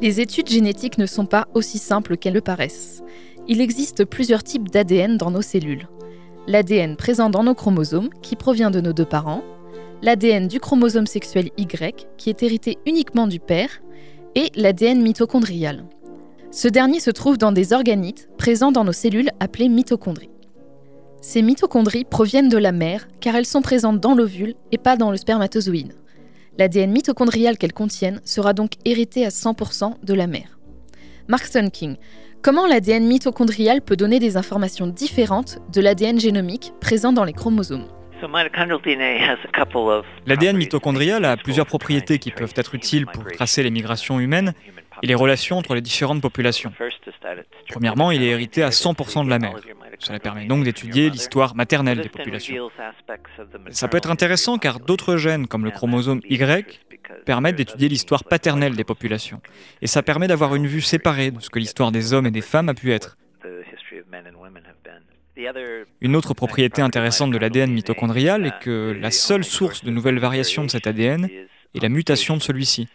[0.00, 3.02] Les études génétiques ne sont pas aussi simples qu'elles le paraissent.
[3.46, 5.88] Il existe plusieurs types d'ADN dans nos cellules.
[6.46, 9.42] L'ADN présent dans nos chromosomes, qui provient de nos deux parents,
[10.02, 13.80] l'ADN du chromosome sexuel Y, qui est hérité uniquement du père,
[14.34, 15.84] et l'ADN mitochondrial.
[16.50, 20.30] Ce dernier se trouve dans des organites présents dans nos cellules appelées mitochondries.
[21.20, 25.10] Ces mitochondries proviennent de la mère car elles sont présentes dans l'ovule et pas dans
[25.10, 25.94] le spermatozoïde.
[26.58, 30.58] L'ADN mitochondrial qu'elles contiennent sera donc hérité à 100% de la mère.
[31.28, 31.96] Mark King,
[32.42, 37.86] comment l'ADN mitochondrial peut donner des informations différentes de l'ADN génomique présent dans les chromosomes?
[40.26, 44.52] L'ADN mitochondrial a plusieurs propriétés qui peuvent être utiles pour tracer les migrations humaines
[45.02, 46.72] et les relations entre les différentes populations.
[47.68, 49.56] Premièrement, il est hérité à 100% de la mère.
[49.98, 52.70] Cela permet donc d'étudier l'histoire maternelle des populations.
[53.70, 56.80] Ça peut être intéressant car d'autres gènes, comme le chromosome Y,
[57.24, 59.40] permettent d'étudier l'histoire paternelle des populations.
[59.82, 62.40] Et ça permet d'avoir une vue séparée de ce que l'histoire des hommes et des
[62.40, 63.16] femmes a pu être.
[66.00, 70.64] Une autre propriété intéressante de l'ADN mitochondrial est que la seule source de nouvelles variations
[70.64, 71.28] de cet ADN
[71.74, 72.88] est la mutation de celui-ci.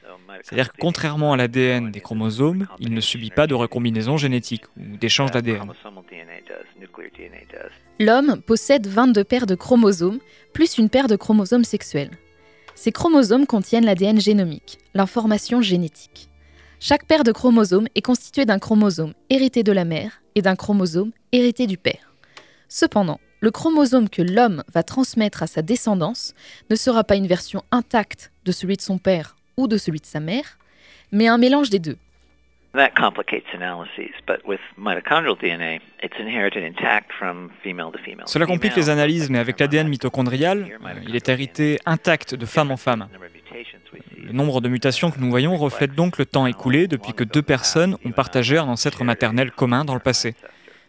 [0.43, 4.97] C'est-à-dire que contrairement à l'ADN des chromosomes, il ne subit pas de recombinaison génétique ou
[4.97, 5.71] d'échange d'ADN.
[7.99, 10.19] L'homme possède 22 paires de chromosomes,
[10.51, 12.11] plus une paire de chromosomes sexuels.
[12.75, 16.29] Ces chromosomes contiennent l'ADN génomique, l'information génétique.
[16.81, 21.11] Chaque paire de chromosomes est constituée d'un chromosome hérité de la mère et d'un chromosome
[21.31, 22.13] hérité du père.
[22.67, 26.33] Cependant, le chromosome que l'homme va transmettre à sa descendance
[26.69, 30.05] ne sera pas une version intacte de celui de son père ou de celui de
[30.05, 30.57] sa mère,
[31.11, 31.97] mais un mélange des deux.
[32.75, 38.25] That complicates analyses, but with mitochondrial DNA, it's inherited intact from female to female.
[38.25, 42.71] Cela complique les analyses, mais avec l'ADN mitochondrial, euh, il est hérité intact de femme
[42.71, 43.09] en femme.
[44.17, 47.43] Le nombre de mutations que nous voyons reflète donc le temps écoulé depuis que deux
[47.43, 50.33] personnes ont partagé un ancêtre maternel commun dans le passé.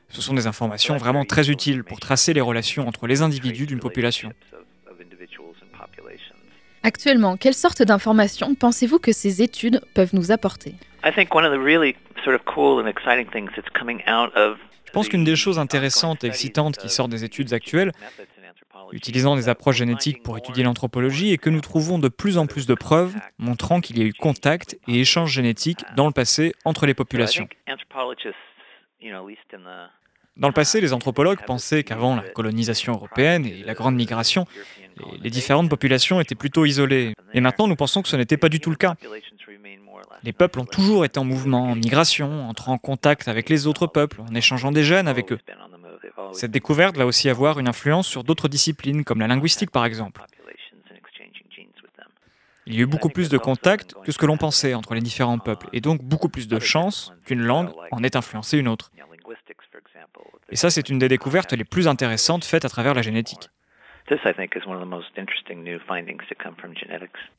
[0.09, 3.81] Ce sont des informations vraiment très utiles pour tracer les relations entre les individus d'une
[3.81, 4.33] population.
[6.87, 10.75] Actuellement, quelle sorte d'informations pensez-vous que ces études peuvent nous apporter?
[14.87, 17.93] Je pense qu'une des choses intéressantes et excitantes qui sort des études actuelles,
[18.93, 22.67] utilisant des approches génétiques pour étudier l'anthropologie, est que nous trouvons de plus en plus
[22.67, 26.85] de preuves montrant qu'il y a eu contact et échange génétique dans le passé entre
[26.85, 27.49] les populations.
[30.37, 34.47] Dans le passé, les anthropologues pensaient qu'avant la colonisation européenne et la grande migration,
[35.21, 37.15] les différentes populations étaient plutôt isolées.
[37.35, 38.95] Et maintenant, nous pensons que ce n'était pas du tout le cas.
[40.25, 43.87] Les peuples ont toujours été en mouvement, en migration, entrant en contact avec les autres
[43.87, 45.39] peuples, en échangeant des gènes avec eux.
[46.33, 50.25] Cette découverte va aussi avoir une influence sur d'autres disciplines, comme la linguistique par exemple.
[52.67, 55.03] Il y a eu beaucoup plus de contacts que ce que l'on pensait entre les
[55.03, 58.91] différents peuples, et donc beaucoup plus de chances qu'une langue en ait influencé une autre.
[60.51, 63.49] Et ça, c'est une des découvertes les plus intéressantes faites à travers la génétique.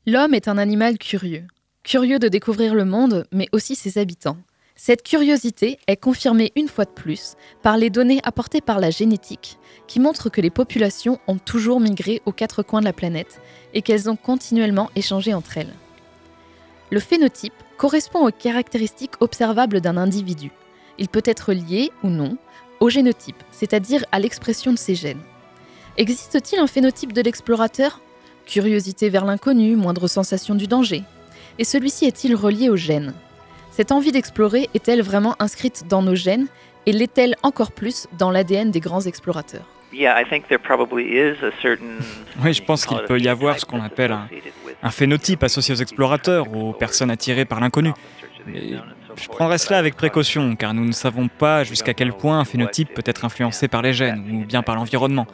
[0.07, 1.43] L'homme est un animal curieux,
[1.83, 4.37] curieux de découvrir le monde, mais aussi ses habitants.
[4.77, 9.57] Cette curiosité est confirmée une fois de plus par les données apportées par la génétique,
[9.87, 13.39] qui montrent que les populations ont toujours migré aux quatre coins de la planète
[13.73, 15.73] et qu'elles ont continuellement échangé entre elles.
[16.91, 20.51] Le phénotype correspond aux caractéristiques observables d'un individu.
[20.97, 22.37] Il peut être lié ou non
[22.79, 25.21] au génotype, c'est-à-dire à l'expression de ses gènes.
[25.97, 28.01] Existe-t-il un phénotype de l'explorateur?
[28.45, 31.03] Curiosité vers l'inconnu, moindre sensation du danger.
[31.57, 33.13] Et celui-ci est-il relié aux gènes?
[33.71, 36.47] Cette envie d'explorer est-elle vraiment inscrite dans nos gènes?
[36.85, 39.65] Et l'est-elle encore plus dans l'ADN des grands explorateurs?
[42.43, 44.27] Oui, je pense qu'il peut y avoir ce qu'on appelle un,
[44.83, 47.91] un, phénotype associé aux explorateurs, aux personnes attirées par l'inconnu.
[49.17, 52.93] Je prendrai cela avec précaution, car nous ne savons pas jusqu'à quel point un phénotype
[52.93, 55.27] peut être influencé par les gènes ou bien par l'environnement.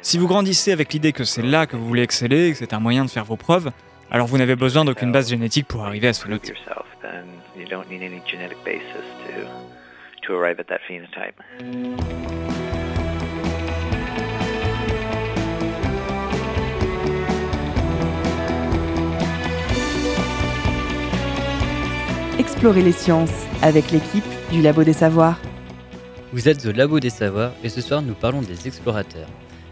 [0.00, 2.80] Si vous grandissez avec l'idée que c'est là que vous voulez exceller, que c'est un
[2.80, 3.70] moyen de faire vos preuves,
[4.10, 6.56] alors vous n'avez besoin d'aucune base génétique pour arriver à ce phénotype.
[22.62, 25.40] Explorer les sciences avec l'équipe du Labo des Savoirs.
[26.32, 29.26] Vous êtes au Labo des Savoirs et ce soir nous parlons des explorateurs.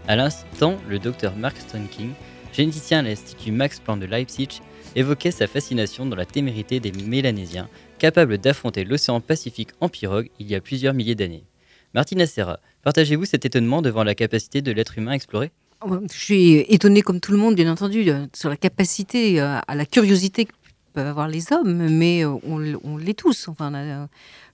[0.08, 2.10] À l'instant, le docteur Mark Stronking,
[2.52, 4.60] généticien à l'Institut Max Planck de Leipzig,
[4.96, 7.68] évoquait sa fascination dans la témérité des Mélanésiens,
[8.00, 11.44] capables d'affronter l'océan Pacifique en pirogue il y a plusieurs milliers d'années.
[11.94, 15.52] Martina Serra, partagez-vous cet étonnement devant la capacité de l'être humain à explorer?
[16.12, 19.74] Je suis étonnée comme tout le monde, bien entendu, euh, sur la capacité, euh, à
[19.74, 20.52] la curiosité que
[20.92, 23.48] peuvent avoir les hommes, mais euh, on, on l'est tous.
[23.48, 24.08] Enfin,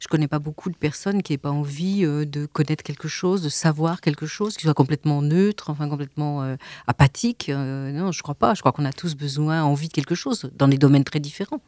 [0.07, 3.43] je connais pas beaucoup de personnes qui n'aient pas envie euh, de connaître quelque chose,
[3.43, 6.55] de savoir quelque chose, qui soit complètement neutre, enfin complètement euh,
[6.87, 7.49] apathique.
[7.49, 8.55] Euh, non, je crois pas.
[8.55, 11.61] Je crois qu'on a tous besoin, envie de quelque chose dans des domaines très différents.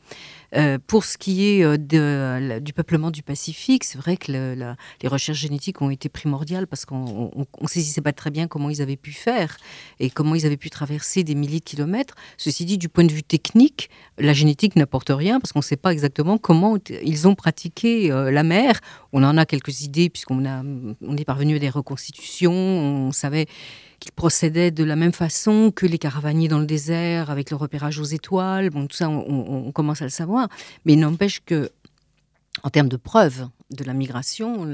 [0.87, 5.91] pour ce qui est du peuplement du Pacifique, c'est vrai que les recherches génétiques ont
[5.91, 9.57] été primordiales parce qu'on ne saisissait pas très bien comment ils avaient pu faire
[9.99, 12.15] et comment ils avaient pu traverser des milliers de kilomètres.
[12.37, 15.77] Ceci dit, du point de vue technique, la génétique n'apporte rien parce qu'on ne sait
[15.77, 18.81] pas exactement comment ils ont pratiqué euh, la mer.
[19.13, 20.63] On en a quelques idées puisqu'on a,
[21.03, 22.53] on est parvenu à des reconstitutions.
[22.53, 23.47] On savait
[24.01, 27.99] qu'ils procédaient de la même façon que les caravaniers dans le désert avec le repérage
[27.99, 28.71] aux étoiles.
[28.71, 30.49] Bon, tout ça, on, commence à le savoir.
[30.85, 31.71] Mais il n'empêche que,
[32.63, 34.65] en termes de preuves, de la migration,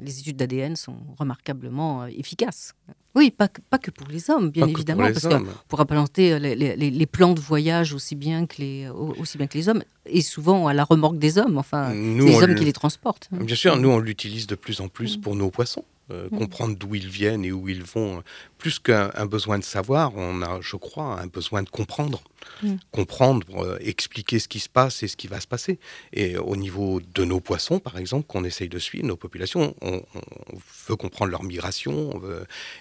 [0.00, 2.74] les études d'ADN sont remarquablement efficaces.
[3.14, 7.06] Oui, pas, pas que pour les hommes, bien évidemment, parce qu'on pourra planter les, les,
[7.06, 10.74] plans de voyage aussi bien, que les, aussi bien que les hommes, et souvent à
[10.74, 13.28] la remorque des hommes, enfin, les hommes qui les transportent.
[13.32, 15.84] Bien sûr, nous on l'utilise de plus en plus pour nos poissons.
[16.10, 16.38] Euh, mm.
[16.38, 18.22] comprendre d'où ils viennent et où ils vont.
[18.56, 22.22] Plus qu'un besoin de savoir, on a, je crois, un besoin de comprendre.
[22.62, 22.76] Mm.
[22.92, 25.78] Comprendre, euh, expliquer ce qui se passe et ce qui va se passer.
[26.14, 30.02] Et au niveau de nos poissons, par exemple, qu'on essaye de suivre, nos populations, on,
[30.88, 32.20] veut comprendre leur migration.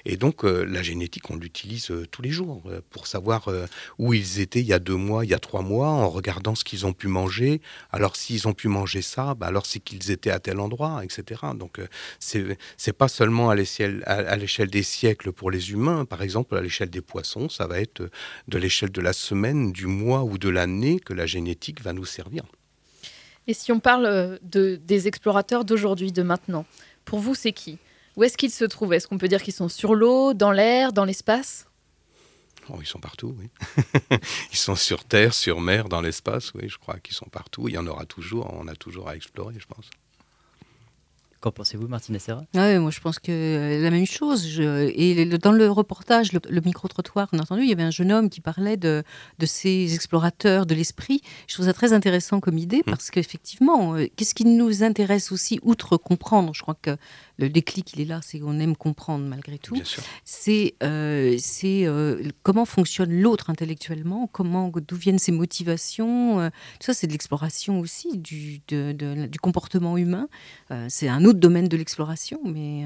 [0.05, 3.49] et donc, euh, la génétique, on l'utilise tous les jours pour savoir
[3.97, 6.55] où ils étaient il y a deux mois, il y a trois mois, en regardant
[6.55, 7.61] ce qu'ils ont pu manger.
[7.91, 11.41] Alors, s'ils ont pu manger ça, bah, alors c'est qu'ils étaient à tel endroit, etc.
[11.55, 11.79] Donc,
[12.19, 17.01] c'est pas seulement à l'échelle des siècles pour les humains, par exemple à l'échelle des
[17.01, 18.09] poissons, ça va être
[18.47, 22.05] de l'échelle de la semaine, du mois ou de l'année que la génétique va nous
[22.05, 22.43] servir.
[23.47, 26.65] Et si on parle euh, de, des explorateurs d'aujourd'hui, de maintenant,
[27.05, 27.79] pour vous, c'est qui?
[28.17, 28.93] Où est-ce qu'ils se trouvent?
[28.93, 31.67] Est-ce qu'on peut dire qu'ils sont sur l'eau, dans l'air, dans l'espace?
[32.69, 33.49] Oh, ils sont partout, oui.
[34.51, 37.69] ils sont sur Terre, sur mer, dans l'espace, oui, je crois qu'ils sont partout.
[37.69, 39.89] Il y en aura toujours, on a toujours à explorer, je pense.
[41.47, 44.45] Qu'en pensez-vous, Martine Serra ouais, Moi, je pense que euh, la même chose.
[44.45, 48.11] Je, et dans le reportage, le, micro-trottoir qu'on a entendu, il y avait un jeune
[48.11, 49.01] homme qui parlait de,
[49.39, 51.21] de ces explorateurs de l'esprit.
[51.47, 52.89] Je trouve ça très intéressant comme idée mmh.
[52.89, 56.97] parce qu'effectivement, euh, qu'est-ce qui nous intéresse aussi, outre comprendre Je crois que
[57.37, 59.77] le déclic, il est là, c'est qu'on aime comprendre malgré tout.
[60.25, 66.39] C'est euh, euh, comment fonctionne l'autre intellectuellement, comment, d'où viennent ses motivations.
[66.39, 70.27] Euh, tout ça, c'est de l'exploration aussi du, du comportement humain.
[70.89, 72.85] c'est un autre domaine de l'exploration, mais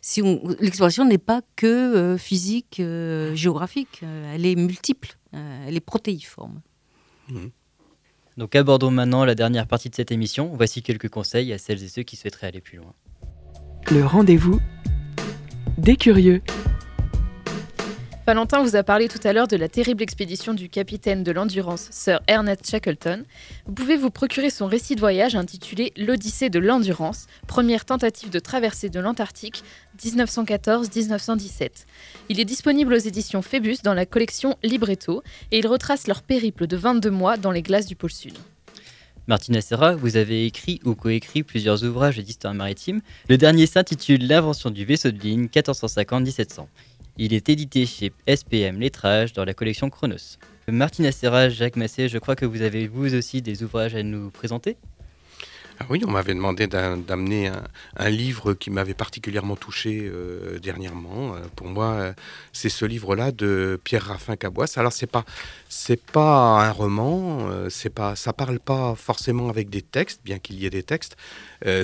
[0.00, 0.22] si
[0.60, 2.82] l'exploration n'est pas que physique,
[3.34, 6.60] géographique, elle est multiple, elle est protéiforme.
[7.28, 7.46] Mmh.
[8.36, 10.52] Donc abordons maintenant la dernière partie de cette émission.
[10.54, 12.94] Voici quelques conseils à celles et ceux qui souhaiteraient aller plus loin.
[13.90, 14.60] Le rendez-vous
[15.76, 16.42] des curieux.
[18.28, 21.88] Valentin vous a parlé tout à l'heure de la terrible expédition du capitaine de l'Endurance,
[21.90, 23.24] Sir Ernest Shackleton.
[23.64, 28.38] Vous pouvez vous procurer son récit de voyage intitulé L'Odyssée de l'Endurance, première tentative de
[28.38, 29.64] traversée de l'Antarctique
[30.04, 31.70] 1914-1917.
[32.28, 36.66] Il est disponible aux éditions Phébus dans la collection Libretto et il retrace leur périple
[36.66, 38.34] de 22 mois dans les glaces du pôle Sud.
[39.26, 43.00] Martina Serra, vous avez écrit ou coécrit plusieurs ouvrages d'histoire maritime.
[43.30, 46.66] Le dernier s'intitule L'invention du vaisseau de ligne 1450-1700.
[47.20, 50.38] Il est édité chez SPM Lettrage dans la collection Chronos.
[50.68, 54.30] Martina Serra, Jacques Massé, je crois que vous avez vous aussi des ouvrages à nous
[54.30, 54.76] présenter?
[55.80, 57.52] Ah oui, on m'avait demandé d'amener
[57.96, 61.34] un, livre qui m'avait particulièrement touché euh, dernièrement.
[61.34, 62.12] Euh, pour moi, euh,
[62.52, 64.76] c'est ce livre-là de Pierre Raffin Caboisse.
[64.76, 65.24] Alors c'est pas
[66.12, 70.66] pas un roman, c'est pas ça parle pas forcément avec des textes, bien qu'il y
[70.66, 71.16] ait des textes.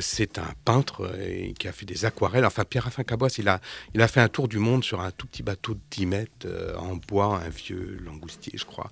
[0.00, 1.10] c'est un peintre
[1.58, 2.46] qui a fait des aquarelles.
[2.46, 3.60] Enfin, Pierre Raffin Caboisse, il a
[3.94, 6.46] il a fait un tour du monde sur un tout petit bateau de 10 mètres
[6.78, 8.90] en bois, un vieux langoustier, je crois.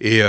[0.00, 0.20] Et,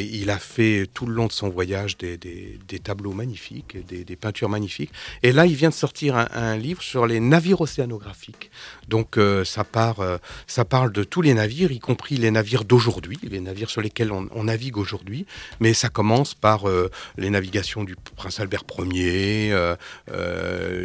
[0.00, 4.48] il a fait tout le long de son voyage des, des tableaux magnifiques, des, peintures
[4.48, 4.92] magnifiques.
[5.22, 8.50] Et là, il vient de sortir un, livre sur les navires océanographiques.
[8.88, 12.64] Donc, euh, ça, part, euh, ça parle de tous les navires, y compris les navires
[12.64, 15.26] d'aujourd'hui, les navires sur lesquels on, navigue aujourd'hui.
[15.60, 19.54] Mais ça commence par euh, les navigations du prince Albert Ier,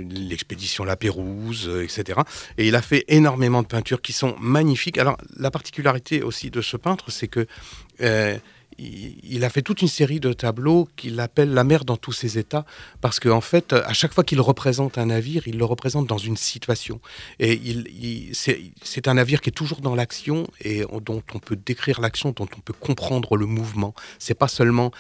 [0.10, 2.22] l'expédition La Pérouse, etc.
[2.58, 4.98] Et il a fait énormément de peintures qui sont magnifiques.
[4.98, 7.48] Alors, la particularité aussi de ce peintre, c'est que
[8.80, 12.38] il a fait toute une série de tableaux qu'il appelle la mer dans tous ses
[12.38, 12.66] états,
[13.02, 16.18] parce qu'en en fait, à chaque fois qu'il représente un navire, il le représente dans
[16.18, 17.00] une situation.
[17.40, 22.02] Et il, c'est un navire qui est toujours dans l'action et dont on peut décrire
[22.02, 23.94] l'action, dont on peut comprendre le mouvement.
[24.20, 24.92] C'est pas seulement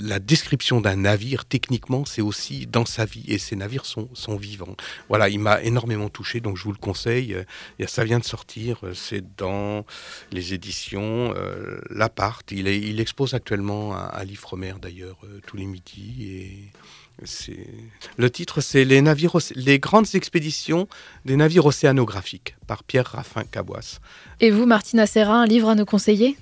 [0.00, 4.36] la description d'un navire, techniquement, c'est aussi dans sa vie, et ces navires sont, sont
[4.36, 4.76] vivants.
[5.08, 7.36] Voilà, il m'a énormément touché, donc je vous le conseille.
[7.86, 9.84] Ça vient de sortir, c'est dans
[10.32, 11.80] les éditions euh.
[12.50, 16.72] Il, expose actuellement à, l'Ifremer, d'ailleurs, euh, tous les midis, et
[18.16, 20.88] le titre, c'est les, navires, les grandes expéditions
[21.24, 24.00] des navires océanographiques par Pierre Raffin Caboisse.
[24.40, 26.36] Et vous, Martina Serra, un livre à nous conseiller?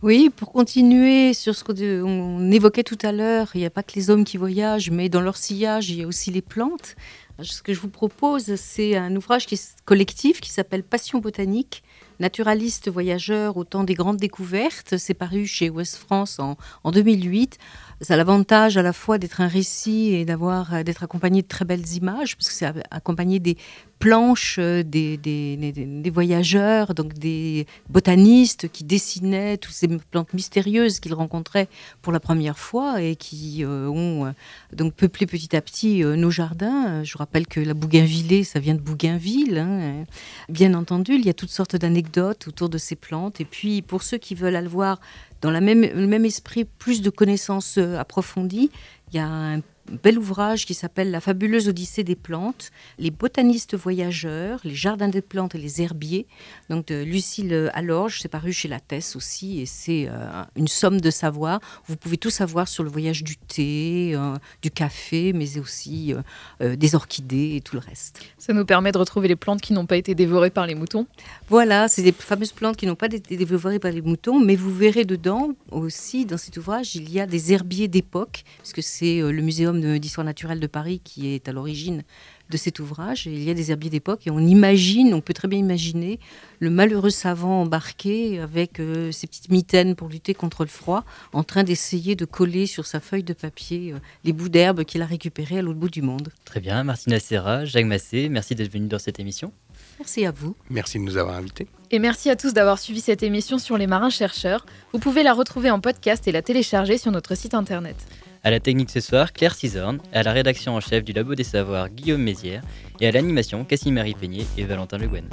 [0.00, 3.94] Oui, pour continuer sur ce qu'on évoquait tout à l'heure, il n'y a pas que
[3.96, 6.94] les hommes qui voyagent, mais dans leur sillage, il y a aussi les plantes.
[7.42, 11.82] Ce que je vous propose, c'est un ouvrage qui est collectif qui s'appelle Passion botanique,
[12.20, 14.96] naturaliste voyageur au temps des grandes découvertes.
[14.98, 17.58] C'est paru chez Ouest France en, en 2008
[18.00, 21.64] ça a l'avantage à la fois d'être un récit et d'avoir d'être accompagné de très
[21.64, 23.56] belles images, parce que c'est accompagné des
[23.98, 31.14] planches des, des, des, voyageurs, donc des botanistes qui dessinaient toutes ces plantes mystérieuses qu'ils
[31.14, 31.68] rencontraient
[32.00, 34.32] pour la première fois et qui ont
[34.72, 37.02] donc peuplé petit à petit nos jardins.
[37.02, 39.58] Je vous rappelle que la bougainvillée, ça vient de Bougainville.
[39.58, 40.04] Hein.
[40.48, 43.40] Bien entendu, il y a toutes sortes d'anecdotes autour de ces plantes.
[43.40, 45.00] Et puis, pour ceux qui veulent aller voir
[45.40, 48.70] dans le même esprit plus de connaissances approfondies,
[49.10, 49.60] il y a un
[50.02, 55.22] bel ouvrage qui s'appelle La fabuleuse Odyssée des plantes, les botanistes voyageurs, les jardins des
[55.22, 56.26] plantes et les herbiers,
[56.70, 61.00] donc de Lucille Allorge, c'est paru chez La Tesse aussi, et c'est euh, une somme
[61.00, 61.60] de savoir.
[61.86, 66.14] Vous pouvez tout savoir sur le voyage du thé, euh, du café, mais aussi
[66.60, 68.20] euh, des orchidées et tout le reste.
[68.38, 71.06] Ça nous permet de retrouver les plantes qui n'ont pas été dévorées par les moutons.
[71.48, 74.74] Voilà, c'est des fameuses plantes qui n'ont pas été dévorées par les moutons, mais vous
[74.74, 79.42] verrez dedans aussi, dans cet ouvrage, il y a des herbiers d'époque, puisque c'est le
[79.42, 82.02] muséum d'histoire naturelle de Paris qui est à l'origine
[82.50, 83.26] de cet ouvrage.
[83.26, 86.18] il y a des herbiers d'époque et on imagine, on peut très bien imaginer
[86.60, 91.44] le malheureux savant embarqué avec euh, ses petites mitaines pour lutter contre le froid, en
[91.44, 95.06] train d'essayer de coller sur sa feuille de papier euh, les bouts d'herbe qu'il a
[95.06, 96.30] récupérés à l'autre bout du monde.
[96.44, 99.52] Très bien, Martina Serra, Jacques Massé, merci d'être venu dans cette émission.
[99.98, 100.56] Merci à vous.
[100.70, 101.66] Merci de nous avoir invités.
[101.90, 104.64] Et merci à tous d'avoir suivi cette émission sur les marins chercheurs.
[104.92, 107.96] Vous pouvez la retrouver en podcast et la télécharger sur notre site internet.
[108.44, 111.44] À la technique ce soir, Claire Cisorne, à la rédaction en chef du Labo des
[111.44, 112.62] Savoirs, Guillaume Mézières,
[113.00, 115.24] et à l'animation, Cassie-Marie Peigné et Valentin Le Guen.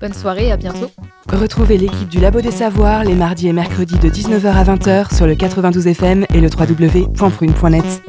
[0.00, 0.90] Bonne soirée et à bientôt.
[1.32, 5.26] Retrouvez l'équipe du Labo des Savoirs les mardis et mercredis de 19h à 20h sur
[5.26, 8.02] le 92 FM et le www.prune.net.